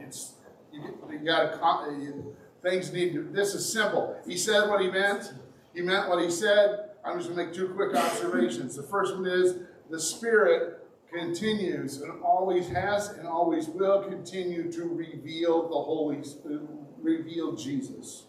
it's 0.00 0.34
you, 0.72 0.82
you 1.10 1.18
got 1.18 1.52
to 1.52 2.34
things 2.62 2.92
need 2.92 3.12
to. 3.14 3.22
This 3.32 3.54
is 3.54 3.70
simple. 3.70 4.16
He 4.26 4.36
said 4.36 4.68
what 4.68 4.80
he 4.80 4.90
meant. 4.90 5.32
He 5.74 5.82
meant 5.82 6.08
what 6.08 6.22
he 6.22 6.30
said. 6.30 6.90
I'm 7.04 7.18
just 7.18 7.30
going 7.30 7.38
to 7.38 7.46
make 7.46 7.54
two 7.54 7.68
quick 7.74 7.96
observations. 7.96 8.76
The 8.76 8.82
first 8.82 9.14
one 9.14 9.26
is 9.26 9.56
the 9.88 10.00
Spirit 10.00 10.78
continues 11.12 12.00
and 12.00 12.22
always 12.22 12.68
has 12.68 13.08
and 13.08 13.26
always 13.26 13.68
will 13.68 14.04
continue 14.04 14.70
to 14.70 14.84
reveal 14.84 15.68
the 15.68 15.74
Holy 15.74 16.22
Spirit 16.22 16.62
reveal 17.00 17.56
Jesus 17.56 18.26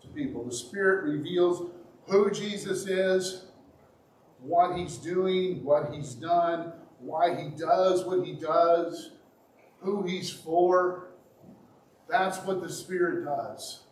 to 0.00 0.08
people. 0.08 0.44
The 0.44 0.54
Spirit 0.54 1.04
reveals 1.04 1.70
who 2.06 2.30
Jesus 2.30 2.86
is 2.86 3.46
what 4.42 4.76
he's 4.76 4.96
doing, 4.96 5.64
what 5.64 5.92
he's 5.92 6.14
done, 6.14 6.72
why 6.98 7.34
he 7.40 7.48
does 7.50 8.04
what 8.04 8.24
he 8.26 8.34
does, 8.34 9.12
who 9.80 10.04
he's 10.04 10.30
for. 10.30 11.08
That's 12.08 12.38
what 12.38 12.62
the 12.62 12.68
Spirit 12.68 13.24
does. 13.24 13.82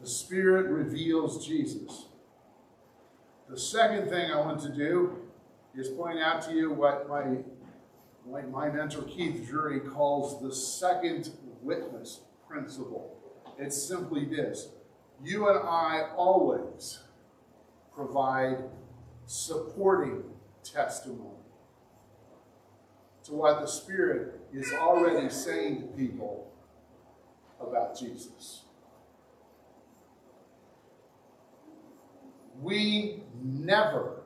The 0.00 0.08
Spirit 0.08 0.68
reveals 0.70 1.46
Jesus. 1.46 2.06
The 3.48 3.58
second 3.58 4.08
thing 4.08 4.30
I 4.30 4.38
want 4.40 4.60
to 4.62 4.70
do 4.70 5.18
is 5.74 5.88
point 5.88 6.18
out 6.18 6.42
to 6.42 6.52
you 6.52 6.72
what 6.72 7.08
my, 7.08 7.38
like 8.26 8.48
my 8.50 8.68
mentor 8.68 9.02
Keith 9.02 9.46
Drury 9.46 9.80
calls 9.80 10.40
the 10.42 10.54
second 10.54 11.30
witness 11.60 12.20
principle. 12.48 13.16
It's 13.58 13.80
simply 13.80 14.24
this 14.24 14.68
you 15.24 15.48
and 15.48 15.58
I 15.58 16.10
always 16.16 17.00
provide 17.94 18.64
supporting 19.26 20.22
testimony 20.64 21.42
to 23.24 23.32
what 23.32 23.60
the 23.60 23.66
Spirit 23.66 24.40
is 24.52 24.72
already 24.72 25.28
saying 25.28 25.80
to 25.80 25.86
people 25.96 26.52
about 27.60 27.98
Jesus. 27.98 28.62
We 32.60 33.22
never 33.42 34.22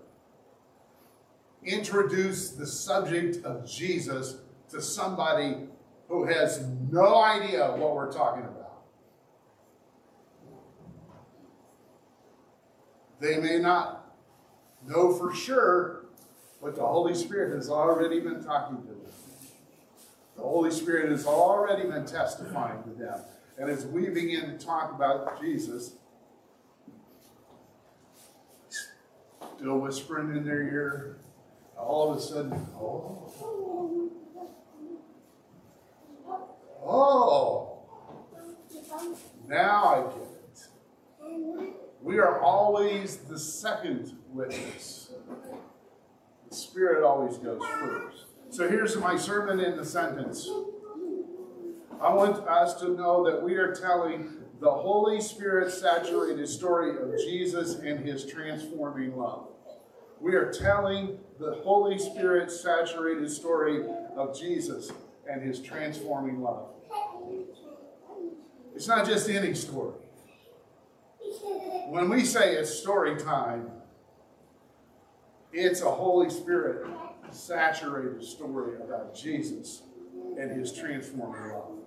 introduce 1.63 2.51
the 2.51 2.67
subject 2.67 3.45
of 3.45 3.67
Jesus 3.69 4.37
to 4.71 4.81
somebody 4.81 5.69
who 6.09 6.25
has 6.27 6.65
no 6.91 7.23
idea 7.23 7.71
what 7.73 7.95
we're 7.95 8.13
talking 8.13 8.45
about. 8.45 8.83
They 13.21 13.39
may 13.39 13.59
not 13.59 14.06
know 14.87 15.13
for 15.13 15.35
sure 15.35 16.07
what 16.61 16.75
the 16.75 16.87
Holy 16.87 17.15
Spirit 17.15 17.55
has 17.55 17.69
already 17.69 18.21
been 18.21 18.43
talking 18.43 18.79
to 18.79 18.89
them. 18.89 19.01
The 20.37 20.43
Holy 20.43 20.71
Spirit 20.71 21.11
has 21.11 21.27
already 21.27 21.89
been 21.89 22.05
testifying 22.05 22.83
to 22.85 22.91
them. 22.91 23.21
And 23.59 23.71
as 23.71 23.87
we 23.87 24.09
begin 24.09 24.59
to 24.59 24.59
talk 24.59 24.93
about 24.93 25.41
Jesus, 25.41 25.93
still 29.57 29.79
whispering 29.79 30.37
in 30.37 30.45
their 30.45 30.63
ear, 30.63 31.17
all 31.79 32.13
of 32.13 32.19
a 32.19 32.21
sudden, 32.21 32.53
oh, 32.77 33.33
oh, 36.85 37.79
now 39.49 39.85
I 39.85 40.03
get 40.13 40.23
it. 40.23 41.73
We 42.03 42.19
are 42.19 42.41
always 42.41 43.17
the 43.17 43.39
second 43.39 44.17
witness. 44.37 45.11
The 46.49 46.55
Spirit 46.55 47.03
always 47.03 47.39
goes 47.39 47.63
first. 47.65 48.25
So 48.51 48.69
here's 48.69 48.97
my 48.97 49.17
sermon 49.17 49.61
in 49.61 49.77
the 49.77 49.85
sentence. 49.85 50.49
I 52.01 52.13
want 52.13 52.47
us 52.47 52.75
to 52.81 52.91
know 52.91 53.25
that 53.25 53.43
we 53.43 53.55
are 53.55 53.75
telling 53.75 54.37
the 54.61 54.71
Holy 54.71 55.21
Spirit 55.21 55.73
saturated 55.73 56.47
story 56.49 56.91
of 56.91 57.19
Jesus 57.19 57.77
and 57.77 58.07
his 58.07 58.27
transforming 58.27 59.17
love. 59.17 59.49
We 60.21 60.35
are 60.35 60.53
telling 60.53 61.19
the 61.39 61.55
Holy 61.63 61.99
Spirit 61.99 62.51
saturated 62.51 63.31
story 63.31 63.85
of 64.17 64.39
Jesus 64.39 64.93
and 65.29 65.43
his 65.43 65.61
transforming 65.61 66.41
love. 66.41 66.69
It's 68.75 68.87
not 68.87 69.07
just 69.07 69.29
any 69.29 69.55
story. 69.55 69.95
When 71.89 72.11
we 72.11 72.25
say 72.25 72.55
it's 72.55 72.71
story 72.71 73.17
time, 73.17 73.71
it's 75.57 75.81
a 75.81 75.91
Holy 75.91 76.29
Spirit 76.29 76.87
saturated 77.31 78.23
story 78.23 78.77
about 78.77 79.15
Jesus 79.15 79.83
and 80.39 80.51
his 80.51 80.73
transforming 80.73 81.51
love. 81.51 81.79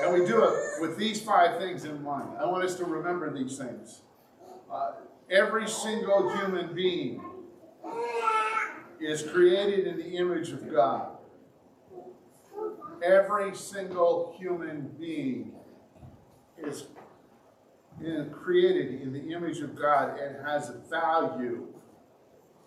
And 0.00 0.14
we 0.14 0.26
do 0.26 0.44
it 0.44 0.80
with 0.80 0.96
these 0.96 1.20
five 1.20 1.58
things 1.58 1.84
in 1.84 2.02
mind. 2.02 2.30
I 2.40 2.46
want 2.46 2.64
us 2.64 2.76
to 2.76 2.84
remember 2.84 3.36
these 3.36 3.58
things. 3.58 4.02
Uh, 4.70 4.92
every 5.30 5.68
single 5.68 6.30
human 6.36 6.72
being 6.72 7.22
is 9.00 9.22
created 9.22 9.86
in 9.86 9.96
the 9.96 10.16
image 10.16 10.50
of 10.50 10.72
God. 10.72 11.16
Every 13.02 13.56
single 13.56 14.36
human 14.38 14.88
being 15.00 15.52
is 16.58 16.84
created 18.32 19.00
in 19.02 19.12
the 19.12 19.32
image 19.32 19.60
of 19.60 19.74
God 19.74 20.18
and 20.18 20.46
has 20.46 20.70
a 20.70 20.78
value 20.88 21.69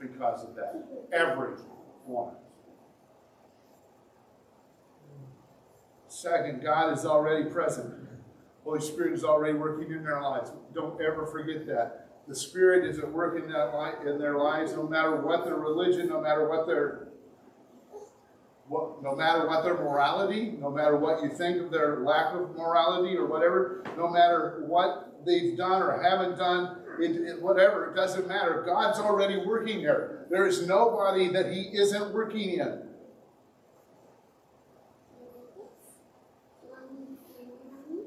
because 0.08 0.44
of 0.44 0.56
that. 0.56 0.84
Every 1.12 1.56
one. 2.06 2.36
Second, 6.08 6.62
God 6.63 6.98
is 6.98 7.06
already 7.06 7.50
present. 7.50 7.94
Holy 8.63 8.80
Spirit 8.80 9.13
is 9.13 9.24
already 9.24 9.58
working 9.58 9.92
in 9.92 10.04
their 10.04 10.22
lives. 10.22 10.52
Don't 10.74 11.02
ever 11.02 11.26
forget 11.26 11.66
that. 11.68 12.08
The 12.28 12.36
Spirit 12.36 12.86
is 12.86 13.00
at 13.00 13.12
work 13.12 13.38
in, 13.38 13.52
that 13.52 13.74
light, 13.74 13.96
in 14.06 14.18
their 14.18 14.38
lives, 14.38 14.74
no 14.74 14.88
matter 14.88 15.18
what 15.18 15.44
their 15.44 15.56
religion, 15.56 16.08
no 16.08 16.22
matter 16.22 16.48
what 16.48 16.68
their 16.68 17.10
what, 18.68 19.04
no 19.04 19.13
matter 19.13 19.46
what 19.46 19.63
their 19.63 19.74
morality, 19.74 20.56
no 20.60 20.72
matter 20.72 20.96
what 20.96 21.22
you 21.22 21.30
think 21.30 21.62
of 21.62 21.70
their 21.70 22.00
lack 22.00 22.34
of 22.34 22.56
morality 22.56 23.18
or 23.18 23.26
whatever, 23.26 23.84
no 23.98 24.08
matter 24.08 24.63
what 24.66 25.26
they've 25.26 25.58
done 25.58 25.82
or 25.82 26.02
haven't 26.02 26.38
done, 26.38 26.78
it, 26.99 27.15
it, 27.15 27.41
whatever, 27.41 27.91
it 27.91 27.95
doesn't 27.95 28.27
matter. 28.27 28.63
God's 28.65 28.99
already 28.99 29.38
working 29.38 29.82
there. 29.84 30.25
There 30.29 30.47
is 30.47 30.67
nobody 30.67 31.29
that 31.29 31.51
He 31.51 31.69
isn't 31.73 32.13
working 32.13 32.60
in. 32.60 32.82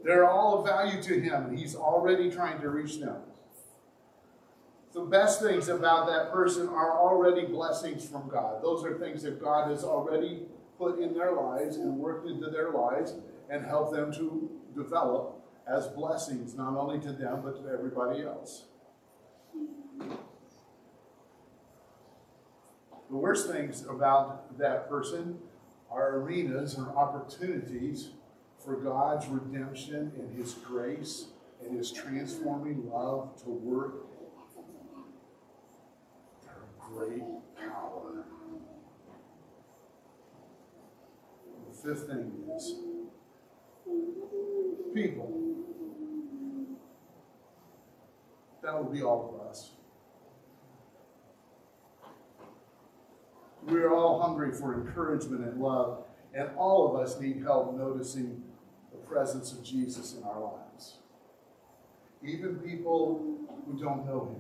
They're 0.05 0.29
all 0.29 0.61
of 0.61 0.67
value 0.67 1.03
to 1.03 1.21
Him, 1.21 1.57
He's 1.57 1.75
already 1.75 2.31
trying 2.31 2.61
to 2.61 2.69
reach 2.71 3.01
them. 3.01 3.17
The 4.95 5.03
best 5.03 5.43
things 5.43 5.69
about 5.69 6.07
that 6.07 6.33
person 6.33 6.69
are 6.69 6.99
already 6.99 7.45
blessings 7.45 8.09
from 8.09 8.29
God. 8.31 8.63
Those 8.63 8.83
are 8.83 8.99
things 8.99 9.23
that 9.25 9.43
God 9.43 9.71
has 9.71 9.85
already 9.85 10.47
put 10.79 11.01
in 11.01 11.13
their 11.13 11.33
lives 11.33 11.77
and 11.77 11.99
worked 11.99 12.27
into 12.27 12.49
their 12.49 12.71
lives 12.71 13.15
and 13.51 13.65
helped 13.65 13.95
them 13.95 14.13
to 14.15 14.51
develop 14.75 15.43
as 15.67 15.89
blessings, 15.89 16.55
not 16.55 16.77
only 16.77 17.01
to 17.01 17.13
them, 17.13 17.43
but 17.45 17.63
to 17.63 17.69
everybody 17.71 18.23
else. 18.23 18.65
The 23.09 23.17
worst 23.17 23.49
things 23.51 23.85
about 23.89 24.59
that 24.59 24.89
person 24.89 25.39
are 25.91 26.17
arenas 26.17 26.75
and 26.75 26.89
opportunities 26.89 28.11
for 28.59 28.77
God's 28.77 29.27
redemption 29.29 30.13
and 30.19 30.37
His 30.37 30.55
grace 30.55 31.27
and 31.65 31.77
His 31.77 31.93
transforming 31.93 32.91
love 32.91 33.41
to 33.45 33.51
work 33.51 34.07
their 36.43 36.65
great 36.79 37.23
power. 37.57 38.25
The 41.69 41.89
fifth 41.89 42.09
thing 42.09 42.33
is 42.57 42.75
people. 44.95 45.33
That 48.63 48.83
would 48.83 48.93
be 48.93 49.03
all 49.03 49.39
of 49.41 49.49
us. 49.49 49.71
We're 53.67 53.93
all 53.93 54.21
hungry 54.23 54.53
for 54.53 54.75
encouragement 54.75 55.45
and 55.45 55.61
love, 55.61 56.05
and 56.33 56.51
all 56.57 56.89
of 56.89 57.01
us 57.01 57.19
need 57.21 57.43
help 57.43 57.77
noticing 57.77 58.43
the 58.93 58.99
presence 58.99 59.53
of 59.53 59.65
Jesus 59.65 60.15
in 60.15 60.23
our 60.23 60.41
lives. 60.41 60.99
Even 62.23 62.57
people 62.57 63.41
who 63.67 63.79
don't 63.79 64.07
know 64.07 64.37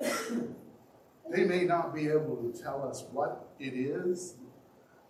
him 0.00 0.08
yet. 0.08 0.48
They 1.30 1.44
may 1.44 1.64
not 1.64 1.94
be 1.94 2.08
able 2.08 2.36
to 2.36 2.52
tell 2.60 2.86
us 2.86 3.04
what 3.12 3.54
it 3.60 3.74
is 3.74 4.34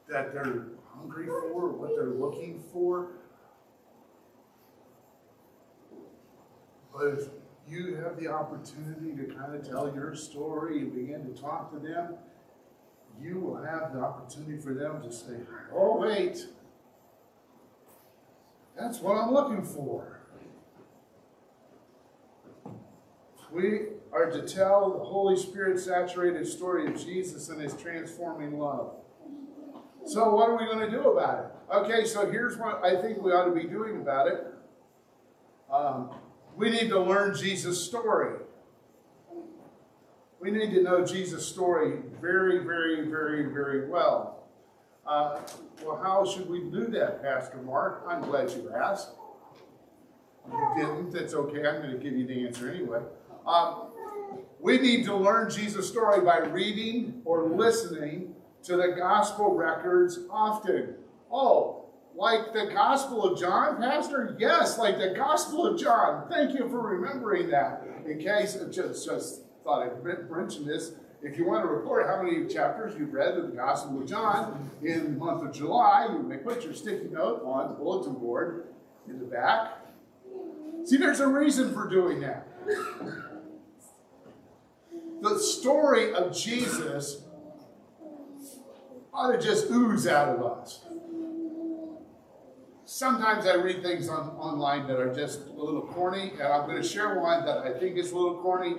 that 0.09 0.35
they're 0.35 0.67
hungry 0.95 1.27
for, 1.27 1.73
what 1.73 1.97
they're 1.97 2.11
looking 2.11 2.63
for. 2.73 3.13
But 6.95 7.07
if 7.07 7.29
you 7.67 7.97
have 7.97 8.21
the 8.21 8.29
opportunity 8.29 9.17
to 9.17 9.35
kind 9.35 9.55
of 9.55 9.67
tell 9.67 9.93
your 9.95 10.15
story 10.15 10.81
and 10.81 10.95
begin 10.95 11.35
to 11.35 11.41
talk 11.41 11.73
to 11.73 11.79
them, 11.79 12.17
you 13.21 13.39
will 13.39 13.63
have 13.63 13.93
the 13.93 14.01
opportunity 14.01 14.59
for 14.59 14.75
them 14.75 15.03
to 15.03 15.13
say, 15.13 15.37
Oh, 15.75 15.99
wait, 15.99 16.47
that's 18.79 19.01
what 19.01 19.17
I'm 19.17 19.33
looking 19.33 19.63
for. 19.63 20.21
We 23.53 23.81
are 24.13 24.31
to 24.31 24.43
tell 24.43 24.99
the 24.99 25.05
Holy 25.05 25.37
Spirit 25.37 25.79
saturated 25.79 26.47
story 26.47 26.87
of 26.87 26.97
Jesus 26.97 27.49
and 27.51 27.61
his 27.61 27.75
transforming 27.75 28.59
love. 28.59 28.95
So, 30.07 30.35
what 30.35 30.49
are 30.49 30.59
we 30.59 30.65
going 30.65 30.81
to 30.81 30.91
do 30.91 31.11
about 31.11 31.45
it? 31.45 31.75
Okay, 31.75 32.05
so 32.05 32.31
here's 32.31 32.57
what 32.57 32.85
I 32.85 33.01
think 33.01 33.23
we 33.23 33.31
ought 33.33 33.45
to 33.45 33.55
be 33.55 33.65
doing 33.65 33.97
about 34.01 34.27
it. 34.27 34.47
Um, 35.71 36.11
we 36.57 36.71
need 36.71 36.89
to 36.89 36.99
learn 36.99 37.37
Jesus' 37.37 37.83
story. 37.83 38.41
We 40.43 40.51
need 40.51 40.75
to 40.75 40.83
know 40.83 41.07
Jesus' 41.07 41.47
story 41.47 42.01
very, 42.21 42.59
very, 42.65 43.09
very, 43.09 43.45
very 43.45 43.89
well. 43.89 44.49
Uh, 45.07 45.39
well, 45.85 46.01
how 46.03 46.25
should 46.25 46.51
we 46.51 46.65
do 46.69 46.89
that, 46.89 47.23
Pastor 47.23 47.59
Mark? 47.59 48.05
I'm 48.09 48.23
glad 48.23 48.51
you 48.51 48.73
asked. 48.75 49.11
If 50.49 50.53
you 50.53 50.73
didn't, 50.77 51.13
that's 51.13 51.33
okay. 51.33 51.59
I'm 51.59 51.81
going 51.81 51.93
to 51.93 51.99
give 51.99 52.17
you 52.17 52.27
the 52.27 52.45
answer 52.45 52.69
anyway. 52.69 53.03
Um, 53.47 53.91
we 54.59 54.79
need 54.79 55.05
to 55.05 55.15
learn 55.15 55.49
Jesus' 55.49 55.89
story 55.89 56.25
by 56.25 56.39
reading 56.39 57.23
or 57.25 57.49
listening 57.49 58.35
to 58.65 58.77
the 58.77 58.97
gospel 58.99 59.55
records 59.55 60.19
often. 60.29 60.97
Oh, 61.31 61.85
like 62.17 62.53
the 62.53 62.67
Gospel 62.67 63.25
of 63.25 63.39
John, 63.39 63.81
Pastor? 63.81 64.37
Yes, 64.41 64.77
like 64.77 64.99
the 64.99 65.15
Gospel 65.17 65.67
of 65.67 65.81
John. 65.81 66.29
Thank 66.29 66.59
you 66.59 66.69
for 66.69 66.81
remembering 66.81 67.49
that. 67.51 67.87
In 68.05 68.19
case, 68.19 68.59
just, 68.73 69.07
just 69.07 69.43
thought 69.63 69.83
I'd 69.83 70.31
mention 70.31 70.67
this. 70.67 70.93
If 71.23 71.39
you 71.39 71.47
want 71.47 71.65
to 71.65 71.69
report 71.69 72.07
how 72.09 72.21
many 72.23 72.47
chapters 72.53 72.95
you've 72.99 73.13
read 73.13 73.39
of 73.39 73.51
the 73.51 73.57
Gospel 73.57 74.01
of 74.01 74.09
John 74.09 74.71
in 74.83 75.05
the 75.05 75.11
month 75.11 75.45
of 75.45 75.53
July, 75.53 76.09
you 76.11 76.19
may 76.19 76.37
put 76.37 76.65
your 76.65 76.75
sticky 76.75 77.09
note 77.11 77.43
on 77.45 77.69
the 77.69 77.75
bulletin 77.75 78.15
board 78.15 78.67
in 79.09 79.21
the 79.21 79.25
back. 79.25 79.79
See, 80.85 80.97
there's 80.97 81.21
a 81.21 81.29
reason 81.29 81.73
for 81.73 81.89
doing 81.89 82.21
that. 82.21 82.49
The 85.21 85.39
story 85.39 86.13
of 86.13 86.37
Jesus 86.37 87.23
ought 89.15 89.31
to 89.31 89.41
just 89.41 89.71
ooze 89.71 90.09
out 90.09 90.29
of 90.31 90.43
us. 90.45 90.85
Sometimes 92.85 93.47
I 93.47 93.55
read 93.55 93.83
things 93.83 94.09
on, 94.09 94.31
online 94.31 94.89
that 94.89 94.99
are 94.99 95.15
just 95.15 95.47
a 95.47 95.53
little 95.53 95.83
corny, 95.83 96.33
and 96.33 96.43
I'm 96.43 96.69
going 96.69 96.83
to 96.83 96.87
share 96.87 97.21
one 97.21 97.47
that 97.47 97.59
I 97.59 97.79
think 97.79 97.97
is 97.97 98.11
a 98.11 98.17
little 98.17 98.43
corny, 98.43 98.75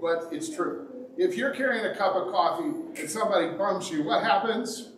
but 0.00 0.28
it's 0.32 0.54
true. 0.54 0.86
If 1.16 1.36
you're 1.36 1.52
carrying 1.52 1.84
a 1.86 1.96
cup 1.96 2.14
of 2.14 2.32
coffee 2.32 3.00
and 3.00 3.08
somebody 3.08 3.56
bumps 3.56 3.90
you, 3.90 4.04
what 4.04 4.24
happens? 4.24 4.90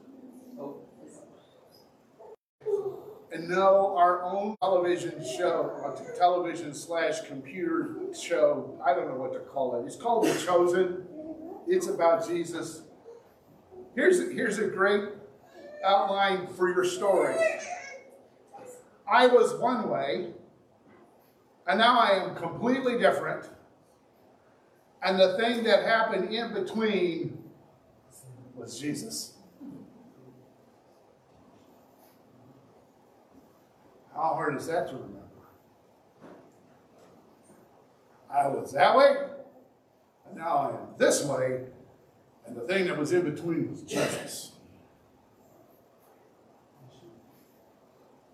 And 3.33 3.49
no, 3.51 3.95
our 3.97 4.23
own 4.23 4.57
television 4.63 5.23
show, 5.37 5.95
television 6.17 6.73
slash 6.73 7.21
computer 7.27 7.97
show, 8.19 8.81
I 8.85 8.95
don't 8.95 9.09
know 9.09 9.17
what 9.17 9.35
to 9.35 9.41
call 9.41 9.79
it. 9.79 9.87
It's 9.87 9.97
called 9.97 10.27
The 10.27 10.35
Chosen. 10.43 11.05
It's 11.67 11.87
about 11.89 12.27
Jesus. 12.27 12.83
Here's, 13.95 14.33
here's 14.33 14.59
a 14.59 14.69
great 14.69 15.05
outline 15.85 16.47
for 16.47 16.69
your 16.73 16.85
story. 16.85 17.37
I 19.11 19.27
was 19.27 19.55
one 19.55 19.91
way, 19.91 20.33
and 21.67 21.79
now 21.79 21.99
I 21.99 22.25
am 22.25 22.37
completely 22.37 22.99
different. 22.99 23.49
And 25.03 25.19
the 25.19 25.37
thing 25.37 25.65
that 25.65 25.85
happened 25.85 26.33
in 26.33 26.53
between 26.53 27.39
was 28.55 28.79
Jesus. 28.79 29.35
How 34.15 34.35
hard 34.35 34.57
is 34.57 34.67
that 34.67 34.89
to 34.89 34.95
remember? 34.95 35.21
I 38.31 38.49
was 38.49 38.73
that 38.73 38.97
way, 38.97 39.15
and 40.27 40.37
now 40.37 40.57
I 40.57 40.69
am 40.71 40.89
this 40.99 41.25
way, 41.25 41.61
and 42.47 42.57
the 42.57 42.63
thing 42.63 42.87
that 42.87 42.99
was 42.99 43.13
in 43.13 43.23
between 43.31 43.71
was 43.71 43.83
Jesus. 43.83 44.53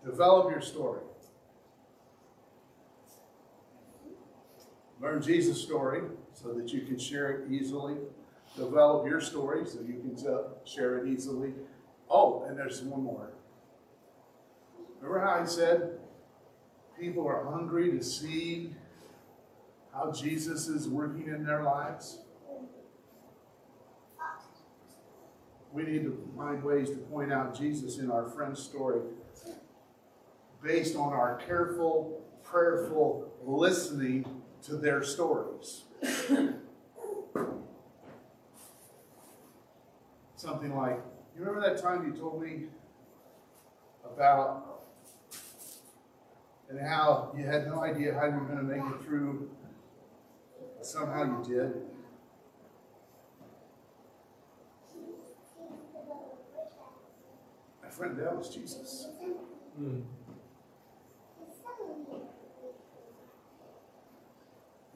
Develop 0.04 0.50
your 0.50 0.60
story. 0.60 1.02
Learn 5.00 5.20
Jesus' 5.20 5.60
story 5.60 6.02
so 6.32 6.52
that 6.52 6.72
you 6.72 6.82
can 6.82 6.98
share 6.98 7.30
it 7.30 7.50
easily. 7.50 7.96
Develop 8.56 9.06
your 9.06 9.20
story 9.20 9.64
so 9.66 9.80
you 9.80 10.00
can 10.00 10.26
uh, 10.26 10.42
share 10.64 10.98
it 10.98 11.08
easily. 11.08 11.52
Oh, 12.10 12.44
and 12.48 12.58
there's 12.58 12.82
one 12.82 13.02
more. 13.02 13.32
Remember 15.00 15.26
how 15.26 15.40
I 15.40 15.46
said 15.46 15.98
people 16.98 17.26
are 17.26 17.44
hungry 17.50 17.90
to 17.90 18.04
see 18.04 18.74
how 19.92 20.12
Jesus 20.12 20.68
is 20.68 20.88
working 20.88 21.28
in 21.28 21.44
their 21.44 21.62
lives? 21.62 22.18
We 25.72 25.84
need 25.84 26.02
to 26.02 26.30
find 26.36 26.62
ways 26.62 26.90
to 26.90 26.96
point 26.96 27.32
out 27.32 27.58
Jesus 27.58 27.98
in 27.98 28.10
our 28.10 28.26
friend's 28.28 28.62
story 28.62 29.00
based 30.62 30.96
on 30.96 31.12
our 31.12 31.40
careful, 31.46 32.22
prayerful 32.44 33.32
listening 33.42 34.24
to 34.64 34.76
their 34.76 35.02
stories. 35.02 35.84
Something 40.36 40.76
like, 40.76 40.98
you 41.36 41.44
remember 41.44 41.60
that 41.60 41.80
time 41.80 42.04
you 42.06 42.12
told 42.18 42.42
me 42.42 42.64
about 44.04 44.72
and 46.68 46.80
how 46.80 47.32
you 47.36 47.44
had 47.44 47.66
no 47.66 47.82
idea 47.82 48.14
how 48.14 48.26
you 48.26 48.32
were 48.32 48.46
going 48.46 48.58
to 48.58 48.64
make 48.64 48.82
it 48.82 49.04
through. 49.04 49.50
but 50.76 50.86
Somehow 50.86 51.24
you 51.24 51.44
did. 51.46 51.82
My 57.82 57.90
friend, 57.90 58.18
that 58.18 58.36
was 58.36 58.48
Jesus. 58.48 59.06
Mm. 59.80 60.02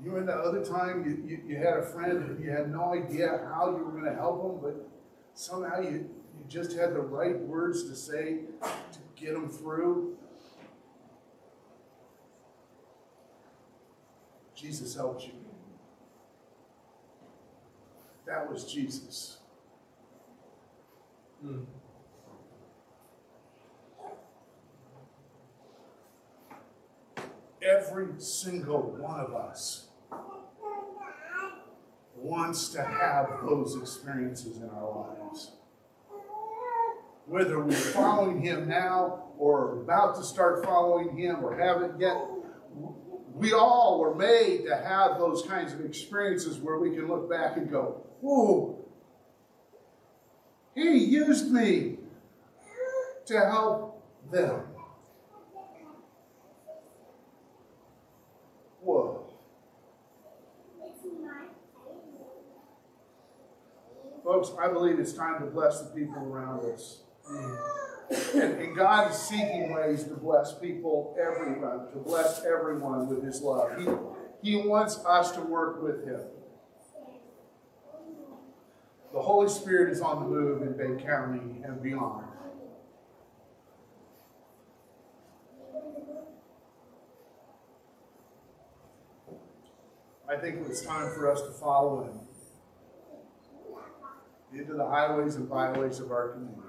You 0.06 0.12
remember 0.12 0.36
that 0.36 0.40
other 0.40 0.64
time 0.64 1.04
you, 1.04 1.28
you, 1.28 1.42
you, 1.48 1.56
had 1.56 1.78
a 1.78 1.82
friend 1.82 2.30
and 2.30 2.44
you 2.44 2.48
had 2.48 2.70
no 2.70 2.94
idea 2.94 3.40
how 3.52 3.76
you 3.76 3.84
were 3.84 3.90
going 3.90 4.04
to 4.04 4.14
help 4.14 4.40
them, 4.40 4.60
but 4.62 4.88
somehow 5.34 5.80
you, 5.80 6.08
you 6.38 6.44
just 6.48 6.76
had 6.76 6.94
the 6.94 7.00
right 7.00 7.36
words 7.40 7.82
to 7.88 7.96
say 7.96 8.42
to 8.62 8.98
get 9.16 9.32
them 9.32 9.48
through? 9.48 10.16
Jesus 14.54 14.94
helped 14.94 15.24
you. 15.24 15.32
That 18.28 18.48
was 18.48 18.64
Jesus. 18.64 19.38
Hmm. 21.42 21.64
every 27.66 28.06
single 28.18 28.92
one 28.96 29.18
of 29.18 29.34
us 29.34 29.85
wants 32.16 32.70
to 32.70 32.82
have 32.82 33.40
those 33.42 33.76
experiences 33.76 34.58
in 34.58 34.68
our 34.70 35.16
lives. 35.20 35.52
Whether 37.26 37.60
we're 37.60 37.72
following 37.72 38.40
Him 38.40 38.68
now 38.68 39.24
or 39.38 39.82
about 39.82 40.16
to 40.16 40.24
start 40.24 40.64
following 40.64 41.16
Him 41.16 41.44
or 41.44 41.56
haven't 41.58 42.00
yet, 42.00 42.16
we 43.34 43.52
all 43.52 44.00
were 44.00 44.14
made 44.14 44.64
to 44.66 44.76
have 44.76 45.18
those 45.18 45.42
kinds 45.42 45.72
of 45.72 45.84
experiences 45.84 46.58
where 46.58 46.78
we 46.78 46.90
can 46.90 47.08
look 47.08 47.28
back 47.28 47.56
and 47.56 47.70
go, 47.70 48.06
Whoa, 48.20 48.84
He 50.74 50.98
used 51.04 51.50
me 51.50 51.98
to 53.26 53.40
help 53.40 54.02
them. 54.30 54.62
Whoa. 58.80 59.26
Folks, 64.36 64.52
I 64.60 64.68
believe 64.70 64.98
it's 64.98 65.14
time 65.14 65.40
to 65.40 65.46
bless 65.46 65.80
the 65.80 65.88
people 65.98 66.22
around 66.22 66.70
us. 66.70 67.00
And, 68.34 68.52
and, 68.60 68.76
God 68.76 69.10
is 69.10 69.16
seeking 69.16 69.72
ways 69.72 70.04
to 70.04 70.14
bless 70.14 70.52
people, 70.58 71.16
everyone, 71.18 71.90
to 71.92 71.96
bless 71.96 72.44
everyone 72.44 73.08
with 73.08 73.24
His 73.24 73.40
love. 73.40 73.70
He, 74.42 74.50
he 74.50 74.68
wants 74.68 74.98
us 75.06 75.32
to 75.32 75.40
work 75.40 75.82
with 75.82 76.04
Him. 76.04 76.20
The 79.14 79.22
Holy 79.22 79.48
Spirit 79.48 79.90
is 79.90 80.02
on 80.02 80.24
the 80.24 80.28
move 80.28 80.60
in 80.60 80.76
Bay 80.76 81.02
County 81.02 81.62
and 81.64 81.82
beyond. 81.82 82.26
I 90.28 90.36
think 90.36 90.58
it's 90.68 90.82
time 90.82 91.10
for 91.14 91.32
us 91.32 91.40
to 91.40 91.52
follow 91.52 92.04
Him 92.04 92.25
into 94.58 94.74
the 94.74 94.86
highways 94.86 95.36
and 95.36 95.48
byways 95.48 96.00
of 96.00 96.10
our 96.10 96.30
community. 96.30 96.62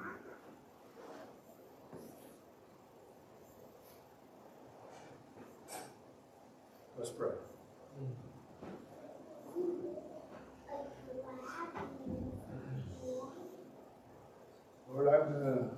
Let's 6.97 7.12
pray. 7.12 7.30
Lord, 14.91 15.08
I'm 15.08 15.32
going 15.32 15.58
to 15.58 15.69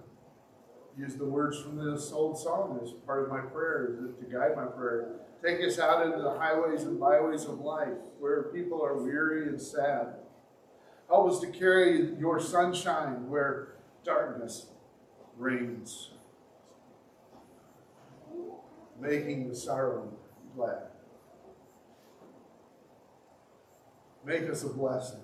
use 0.97 1.15
the 1.15 1.25
words 1.25 1.61
from 1.61 1.77
this 1.77 2.11
old 2.11 2.37
song 2.39 2.79
as 2.81 2.91
part 3.05 3.23
of 3.23 3.29
my 3.29 3.41
prayer, 3.41 3.97
to 4.19 4.25
guide 4.25 4.55
my 4.55 4.65
prayer. 4.65 5.15
Take 5.43 5.61
us 5.61 5.77
out 5.77 6.05
into 6.05 6.21
the 6.21 6.31
highways 6.31 6.83
and 6.83 6.99
byways 6.99 7.45
of 7.45 7.59
life 7.59 7.97
where 8.19 8.43
people 8.43 8.83
are 8.83 8.95
weary 8.95 9.47
and 9.47 9.61
sad. 9.61 10.15
Help 11.09 11.31
us 11.31 11.39
to 11.39 11.47
carry 11.47 12.13
your 12.19 12.39
sunshine 12.39 13.27
where 13.29 13.69
darkness 14.03 14.67
reigns, 15.37 16.11
making 18.99 19.49
the 19.49 19.55
sorrow 19.55 20.13
glad. 20.55 20.83
Make 24.23 24.49
us 24.49 24.63
a 24.63 24.69
blessing. 24.69 25.21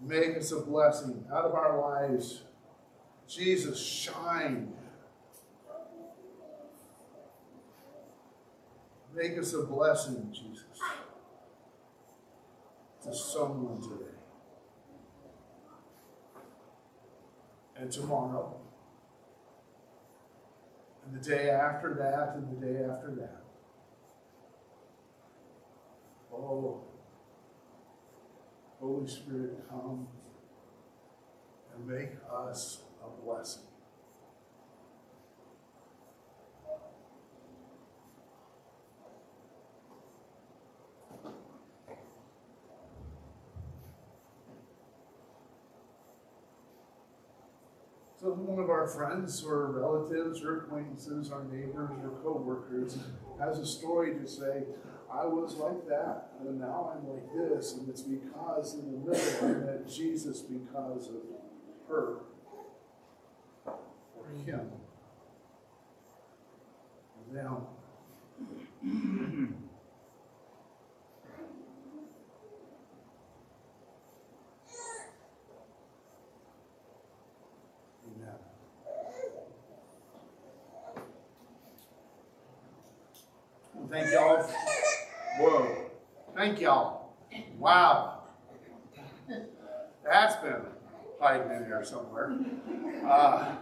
Make 0.00 0.36
us 0.36 0.52
a 0.52 0.60
blessing 0.60 1.24
out 1.32 1.46
of 1.46 1.54
our 1.54 1.80
lives. 1.80 2.42
Jesus, 3.26 3.80
shine. 3.80 4.72
Make 9.14 9.38
us 9.38 9.54
a 9.54 9.62
blessing, 9.62 10.30
Jesus, 10.32 10.64
to 13.04 13.14
someone 13.14 13.80
today. 13.80 14.12
And 17.76 17.90
tomorrow. 17.90 18.60
And 21.06 21.14
the 21.14 21.28
day 21.28 21.50
after 21.50 21.94
that, 21.94 22.36
and 22.36 22.50
the 22.50 22.66
day 22.66 22.84
after 22.84 23.14
that. 23.14 23.42
Oh, 26.32 26.82
Holy 28.80 29.08
Spirit, 29.08 29.68
come 29.68 30.06
and 31.74 31.86
make 31.86 32.10
us 32.30 32.82
a 33.02 33.24
blessing. 33.24 33.67
So 48.28 48.34
one 48.34 48.60
of 48.62 48.68
our 48.68 48.86
friends 48.86 49.42
or 49.42 49.72
relatives 49.72 50.42
or 50.42 50.58
acquaintances, 50.58 51.32
our 51.32 51.44
neighbors 51.44 51.98
or 52.04 52.10
co-workers 52.22 52.98
has 53.40 53.58
a 53.58 53.64
story 53.64 54.16
to 54.16 54.28
say, 54.28 54.64
I 55.10 55.24
was 55.24 55.54
like 55.54 55.88
that, 55.88 56.32
and 56.38 56.60
now 56.60 56.92
I'm 56.94 57.08
like 57.08 57.24
this, 57.34 57.72
and 57.72 57.88
it's 57.88 58.02
because 58.02 58.74
in 58.74 58.92
the 58.92 58.98
middle 58.98 59.18
I 59.40 59.44
met 59.64 59.88
Jesus 59.88 60.42
because 60.42 61.08
of 61.08 61.22
her 61.88 62.18
or 63.64 63.78
mm. 64.30 64.44
him 64.44 64.72
or 67.16 67.24
them. 67.34 67.62
Thank 83.90 84.12
y'all. 84.12 84.42
Whoa. 85.38 85.90
Thank 86.36 86.60
y'all. 86.60 87.14
Wow. 87.58 88.24
That's 90.04 90.36
been 90.36 90.62
hiding 91.20 91.50
in 91.50 91.67
there 91.78 91.84
somewhere. 91.84 92.36
Uh, 93.06 93.54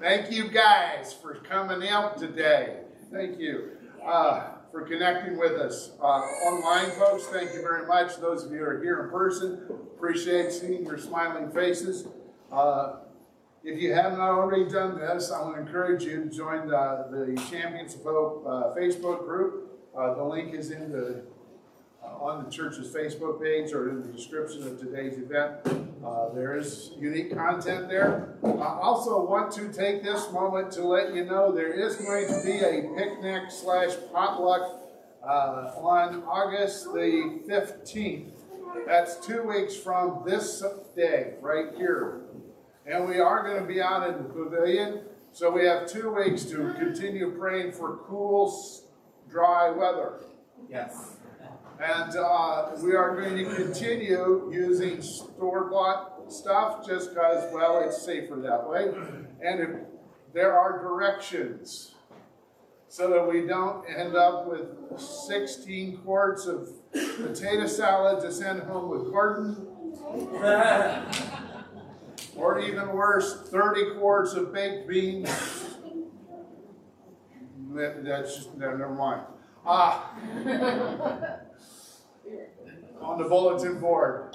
thank 0.00 0.30
you 0.30 0.48
guys 0.48 1.12
for 1.12 1.34
coming 1.36 1.88
out 1.88 2.18
today. 2.18 2.80
Thank 3.12 3.38
you. 3.38 3.70
Uh, 4.04 4.50
for 4.70 4.82
connecting 4.82 5.38
with 5.38 5.52
us. 5.52 5.92
Uh, 6.00 6.20
online, 6.44 6.90
folks, 6.98 7.24
thank 7.26 7.52
you 7.54 7.62
very 7.62 7.86
much. 7.86 8.18
Those 8.18 8.44
of 8.44 8.52
you 8.52 8.58
who 8.58 8.64
are 8.64 8.82
here 8.82 9.02
in 9.04 9.10
person, 9.10 9.62
appreciate 9.96 10.52
seeing 10.52 10.84
your 10.84 10.98
smiling 10.98 11.50
faces. 11.50 12.06
Uh, 12.52 12.96
if 13.64 13.80
you 13.80 13.92
haven't 13.92 14.20
already 14.20 14.70
done 14.70 14.98
this, 14.98 15.32
I 15.32 15.40
want 15.42 15.56
to 15.56 15.62
encourage 15.62 16.04
you 16.04 16.24
to 16.24 16.30
join 16.30 16.68
the, 16.68 17.08
the 17.10 17.42
Champions 17.50 17.94
of 17.94 18.02
Hope 18.02 18.44
uh, 18.46 18.78
Facebook 18.78 19.26
group. 19.26 19.80
Uh, 19.96 20.14
the 20.14 20.24
link 20.24 20.54
is 20.54 20.70
in 20.70 20.92
the 20.92 21.22
on 22.02 22.44
the 22.44 22.50
church's 22.50 22.92
Facebook 22.92 23.42
page 23.42 23.72
or 23.72 23.90
in 23.90 24.02
the 24.02 24.08
description 24.08 24.66
of 24.66 24.78
today's 24.80 25.18
event. 25.18 25.87
Uh, 26.04 26.32
there 26.32 26.56
is 26.56 26.92
unique 26.98 27.34
content 27.34 27.88
there. 27.88 28.36
I 28.44 28.78
also 28.80 29.24
want 29.24 29.52
to 29.52 29.72
take 29.72 30.02
this 30.02 30.30
moment 30.30 30.70
to 30.72 30.84
let 30.84 31.14
you 31.14 31.24
know 31.24 31.50
there 31.50 31.72
is 31.72 31.96
going 31.96 32.28
to 32.28 32.40
be 32.44 32.58
a 32.58 32.94
picnic 32.96 33.50
slash 33.50 33.90
potluck 34.12 34.80
uh, 35.24 35.72
on 35.76 36.22
August 36.22 36.84
the 36.92 37.40
15th. 37.48 38.30
That's 38.86 39.16
two 39.26 39.42
weeks 39.42 39.74
from 39.76 40.22
this 40.24 40.62
day, 40.94 41.34
right 41.40 41.74
here. 41.76 42.20
And 42.86 43.08
we 43.08 43.18
are 43.18 43.42
going 43.42 43.60
to 43.60 43.66
be 43.66 43.82
out 43.82 44.08
in 44.08 44.22
the 44.22 44.28
pavilion. 44.28 45.00
So 45.32 45.50
we 45.50 45.66
have 45.66 45.86
two 45.86 46.14
weeks 46.14 46.44
to 46.44 46.74
continue 46.78 47.36
praying 47.36 47.72
for 47.72 47.98
cool, 48.08 48.54
dry 49.28 49.70
weather. 49.70 50.20
Yes. 50.70 51.17
And 51.80 52.16
uh, 52.16 52.70
we 52.82 52.94
are 52.94 53.14
going 53.14 53.36
to 53.36 53.54
continue 53.54 54.50
using 54.52 55.00
store-bought 55.00 56.32
stuff 56.32 56.86
just 56.86 57.10
because, 57.10 57.52
well, 57.54 57.80
it's 57.80 58.04
safer 58.04 58.36
that 58.36 58.68
way. 58.68 58.88
And 59.40 59.60
if, 59.60 59.70
there 60.34 60.58
are 60.58 60.78
directions 60.78 61.94
so 62.88 63.10
that 63.10 63.28
we 63.28 63.46
don't 63.46 63.84
end 63.88 64.16
up 64.16 64.46
with 64.46 64.98
16 64.98 65.98
quarts 65.98 66.46
of 66.46 66.68
potato 66.92 67.66
salad 67.66 68.22
to 68.22 68.32
send 68.32 68.62
home 68.62 68.90
with 68.90 69.10
Gordon. 69.10 69.66
Or 72.36 72.60
even 72.60 72.92
worse, 72.92 73.48
30 73.50 73.98
quarts 73.98 74.34
of 74.34 74.52
baked 74.52 74.86
beans. 74.88 75.28
That's 77.74 78.36
just, 78.36 78.56
no, 78.56 78.76
never 78.76 78.94
mind. 78.94 79.22
Ah. 79.66 80.12
on 83.00 83.18
the 83.18 83.24
bulletin 83.24 83.80
board, 83.80 84.34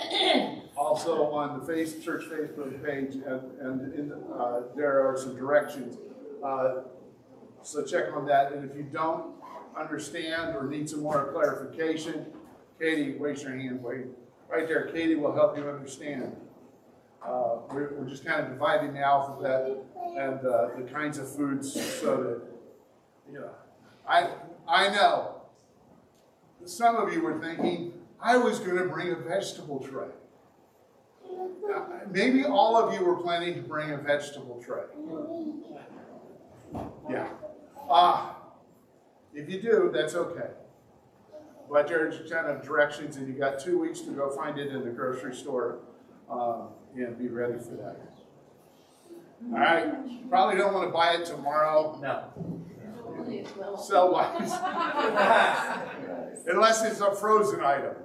also 0.75 1.31
on 1.31 1.59
the 1.59 1.65
face, 1.65 2.03
church 2.03 2.23
Facebook 2.25 2.83
page, 2.83 3.15
and, 3.15 3.41
and 3.59 3.93
in, 3.93 4.13
uh, 4.33 4.62
there 4.75 5.05
are 5.07 5.17
some 5.17 5.36
directions. 5.36 5.97
Uh, 6.43 6.83
So 7.65 7.81
check 7.83 8.12
on 8.13 8.25
that, 8.25 8.51
and 8.51 8.69
if 8.69 8.75
you 8.75 8.83
don't 8.83 9.36
understand 9.79 10.53
or 10.55 10.67
need 10.67 10.89
some 10.89 11.01
more 11.01 11.31
clarification, 11.31 12.25
Katie, 12.77 13.13
raise 13.17 13.41
your 13.41 13.53
hand, 13.55 13.81
wait, 13.81 14.05
right 14.49 14.67
there, 14.67 14.88
Katie 14.91 15.15
will 15.15 15.33
help 15.33 15.55
you 15.57 15.69
understand. 15.69 16.36
Uh, 17.25 17.59
we're, 17.71 17.93
we're 17.93 18.09
just 18.09 18.25
kind 18.25 18.41
of 18.43 18.49
dividing 18.49 18.93
the 18.93 18.99
alphabet 18.99 19.71
and 20.17 20.45
uh, 20.45 20.67
the 20.77 20.83
kinds 20.91 21.17
of 21.17 21.33
foods 21.33 21.71
so 22.01 22.17
that, 22.23 22.41
you 23.31 23.39
know, 23.39 23.49
I, 24.05 24.27
I 24.73 24.89
know 24.89 25.36
some 26.65 26.95
of 26.95 27.13
you 27.13 27.21
were 27.21 27.39
thinking, 27.39 27.93
I 28.19 28.38
was 28.38 28.59
going 28.59 28.77
to 28.77 28.86
bring 28.86 29.12
a 29.12 29.15
vegetable 29.15 29.79
tray. 29.79 30.07
Uh, 31.23 31.81
maybe 32.09 32.43
all 32.43 32.75
of 32.75 32.91
you 32.91 33.05
were 33.05 33.17
planning 33.17 33.53
to 33.53 33.62
bring 33.62 33.91
a 33.91 33.97
vegetable 33.97 34.63
tray. 34.65 34.86
Yeah. 37.07 37.27
Ah, 37.88 38.38
if 39.36 39.47
you 39.47 39.62
do, 39.62 39.91
that's 39.93 40.15
okay. 40.15 40.49
But 41.69 41.88
there's 41.88 42.31
kind 42.31 42.47
of 42.47 42.63
directions, 42.63 43.17
and 43.17 43.27
you 43.27 43.36
got 43.36 43.59
two 43.59 43.77
weeks 43.77 44.01
to 44.01 44.09
go 44.09 44.31
find 44.31 44.57
it 44.57 44.69
in 44.69 44.83
the 44.83 44.89
grocery 44.89 45.36
store 45.36 45.81
um, 46.31 46.69
and 46.95 47.15
be 47.19 47.27
ready 47.27 47.59
for 47.59 47.75
that. 47.75 48.01
All 49.51 49.59
right. 49.59 50.29
Probably 50.31 50.57
don't 50.57 50.73
want 50.73 50.88
to 50.88 50.91
buy 50.91 51.13
it 51.13 51.25
tomorrow. 51.25 51.99
No. 52.01 52.62
Sell 53.77 54.12
wise. 54.12 54.51
Unless 56.47 56.83
it's 56.86 56.99
a 57.01 57.13
frozen 57.15 57.62
item. 57.62 57.95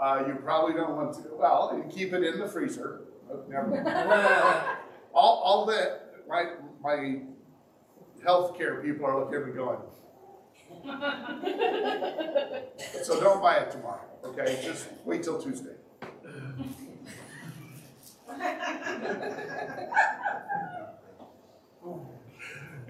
Uh, 0.00 0.24
you 0.26 0.34
probably 0.34 0.74
don't 0.74 0.96
want 0.96 1.14
to. 1.14 1.22
Well, 1.32 1.72
you 1.76 1.84
keep 1.92 2.12
it 2.12 2.24
in 2.24 2.38
the 2.38 2.48
freezer. 2.48 3.02
Oh, 3.30 3.44
never 3.48 3.68
mind. 3.68 3.86
all, 5.14 5.42
all 5.44 5.66
the 5.66 6.00
my 6.28 6.54
my 6.82 7.20
healthcare 8.24 8.82
people 8.82 9.06
are 9.06 9.20
looking 9.20 9.36
at 9.36 9.46
me 9.46 9.52
going. 9.52 9.78
so 13.04 13.20
don't 13.20 13.40
buy 13.40 13.56
it 13.56 13.70
tomorrow. 13.70 14.00
Okay, 14.24 14.60
just 14.64 14.88
wait 15.04 15.22
till 15.22 15.40
Tuesday. 15.40 15.76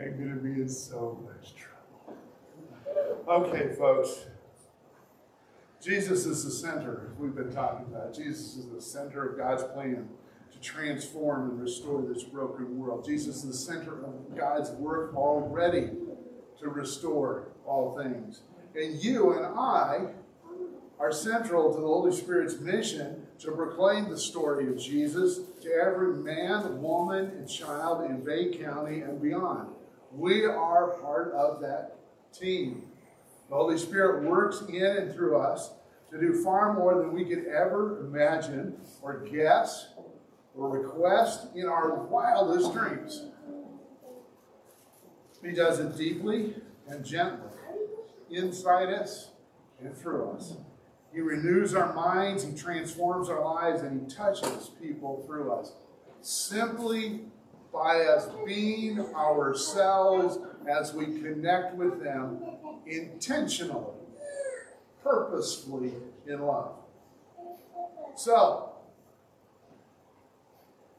I'm 0.02 0.18
gonna 0.18 0.36
be 0.36 0.68
so. 0.68 1.31
Okay, 3.28 3.72
folks. 3.76 4.26
Jesus 5.80 6.26
is 6.26 6.44
the 6.44 6.50
center, 6.50 7.12
we've 7.18 7.36
been 7.36 7.52
talking 7.52 7.86
about. 7.86 8.14
Jesus 8.14 8.56
is 8.56 8.68
the 8.68 8.80
center 8.80 9.28
of 9.28 9.38
God's 9.38 9.62
plan 9.62 10.08
to 10.50 10.60
transform 10.60 11.50
and 11.50 11.60
restore 11.60 12.02
this 12.02 12.24
broken 12.24 12.76
world. 12.78 13.04
Jesus 13.04 13.44
is 13.44 13.44
the 13.44 13.72
center 13.72 14.04
of 14.04 14.36
God's 14.36 14.70
work 14.72 15.14
already 15.14 15.90
to 16.58 16.68
restore 16.68 17.48
all 17.64 17.96
things. 17.96 18.42
And 18.74 19.02
you 19.02 19.34
and 19.34 19.46
I 19.46 20.14
are 20.98 21.12
central 21.12 21.72
to 21.72 21.80
the 21.80 21.86
Holy 21.86 22.14
Spirit's 22.14 22.58
mission 22.58 23.26
to 23.38 23.52
proclaim 23.52 24.08
the 24.10 24.18
story 24.18 24.68
of 24.68 24.78
Jesus 24.78 25.40
to 25.62 25.72
every 25.72 26.14
man, 26.14 26.82
woman, 26.82 27.26
and 27.26 27.48
child 27.48 28.04
in 28.10 28.24
Bay 28.24 28.56
County 28.56 29.00
and 29.00 29.22
beyond. 29.22 29.68
We 30.12 30.44
are 30.44 30.88
part 31.00 31.32
of 31.34 31.60
that 31.60 31.98
team. 32.32 32.88
The 33.52 33.58
Holy 33.58 33.76
Spirit 33.76 34.22
works 34.22 34.62
in 34.66 34.82
and 34.82 35.14
through 35.14 35.36
us 35.36 35.72
to 36.10 36.18
do 36.18 36.42
far 36.42 36.72
more 36.72 36.94
than 36.94 37.12
we 37.12 37.26
could 37.26 37.44
ever 37.48 38.00
imagine 38.00 38.80
or 39.02 39.18
guess 39.30 39.88
or 40.56 40.70
request 40.70 41.48
in 41.54 41.66
our 41.66 41.96
wildest 42.04 42.72
dreams. 42.72 43.26
He 45.44 45.52
does 45.52 45.80
it 45.80 45.98
deeply 45.98 46.54
and 46.88 47.04
gently 47.04 47.50
inside 48.30 48.88
us 48.88 49.32
and 49.84 49.94
through 49.94 50.30
us. 50.30 50.54
He 51.12 51.20
renews 51.20 51.74
our 51.74 51.92
minds, 51.92 52.44
He 52.44 52.54
transforms 52.54 53.28
our 53.28 53.44
lives, 53.44 53.82
and 53.82 54.00
He 54.00 54.16
touches 54.16 54.70
people 54.80 55.24
through 55.26 55.52
us. 55.52 55.74
Simply 56.22 57.26
by 57.70 58.00
us 58.04 58.30
being 58.46 58.98
ourselves 59.14 60.38
as 60.66 60.94
we 60.94 61.04
connect 61.20 61.74
with 61.74 62.02
them 62.02 62.40
intentionally, 62.86 63.94
purposefully 65.02 65.92
in 66.26 66.40
love. 66.42 66.74
So, 68.14 68.72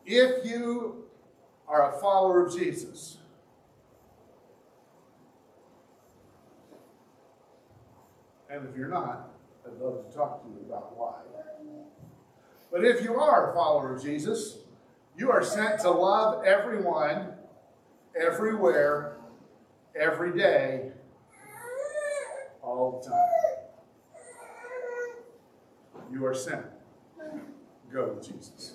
if 0.05 0.45
you 0.45 1.05
are 1.67 1.95
a 1.95 1.99
follower 1.99 2.45
of 2.45 2.57
Jesus, 2.57 3.17
and 8.49 8.67
if 8.67 8.75
you're 8.75 8.87
not, 8.87 9.29
I'd 9.65 9.79
love 9.81 10.07
to 10.09 10.15
talk 10.15 10.43
to 10.43 10.49
you 10.49 10.65
about 10.67 10.97
why. 10.97 11.13
But 12.71 12.83
if 12.83 13.03
you 13.03 13.19
are 13.19 13.51
a 13.51 13.53
follower 13.53 13.95
of 13.95 14.01
Jesus, 14.01 14.57
you 15.15 15.29
are 15.29 15.43
sent 15.43 15.81
to 15.81 15.91
love 15.91 16.43
everyone, 16.43 17.33
everywhere, 18.19 19.17
every 19.95 20.35
day, 20.35 20.92
all 22.73 22.99
the 22.99 23.09
time. 23.09 23.29
You 26.11 26.25
are 26.25 26.33
sent. 26.33 26.65
Go, 27.91 28.19
Jesus. 28.21 28.73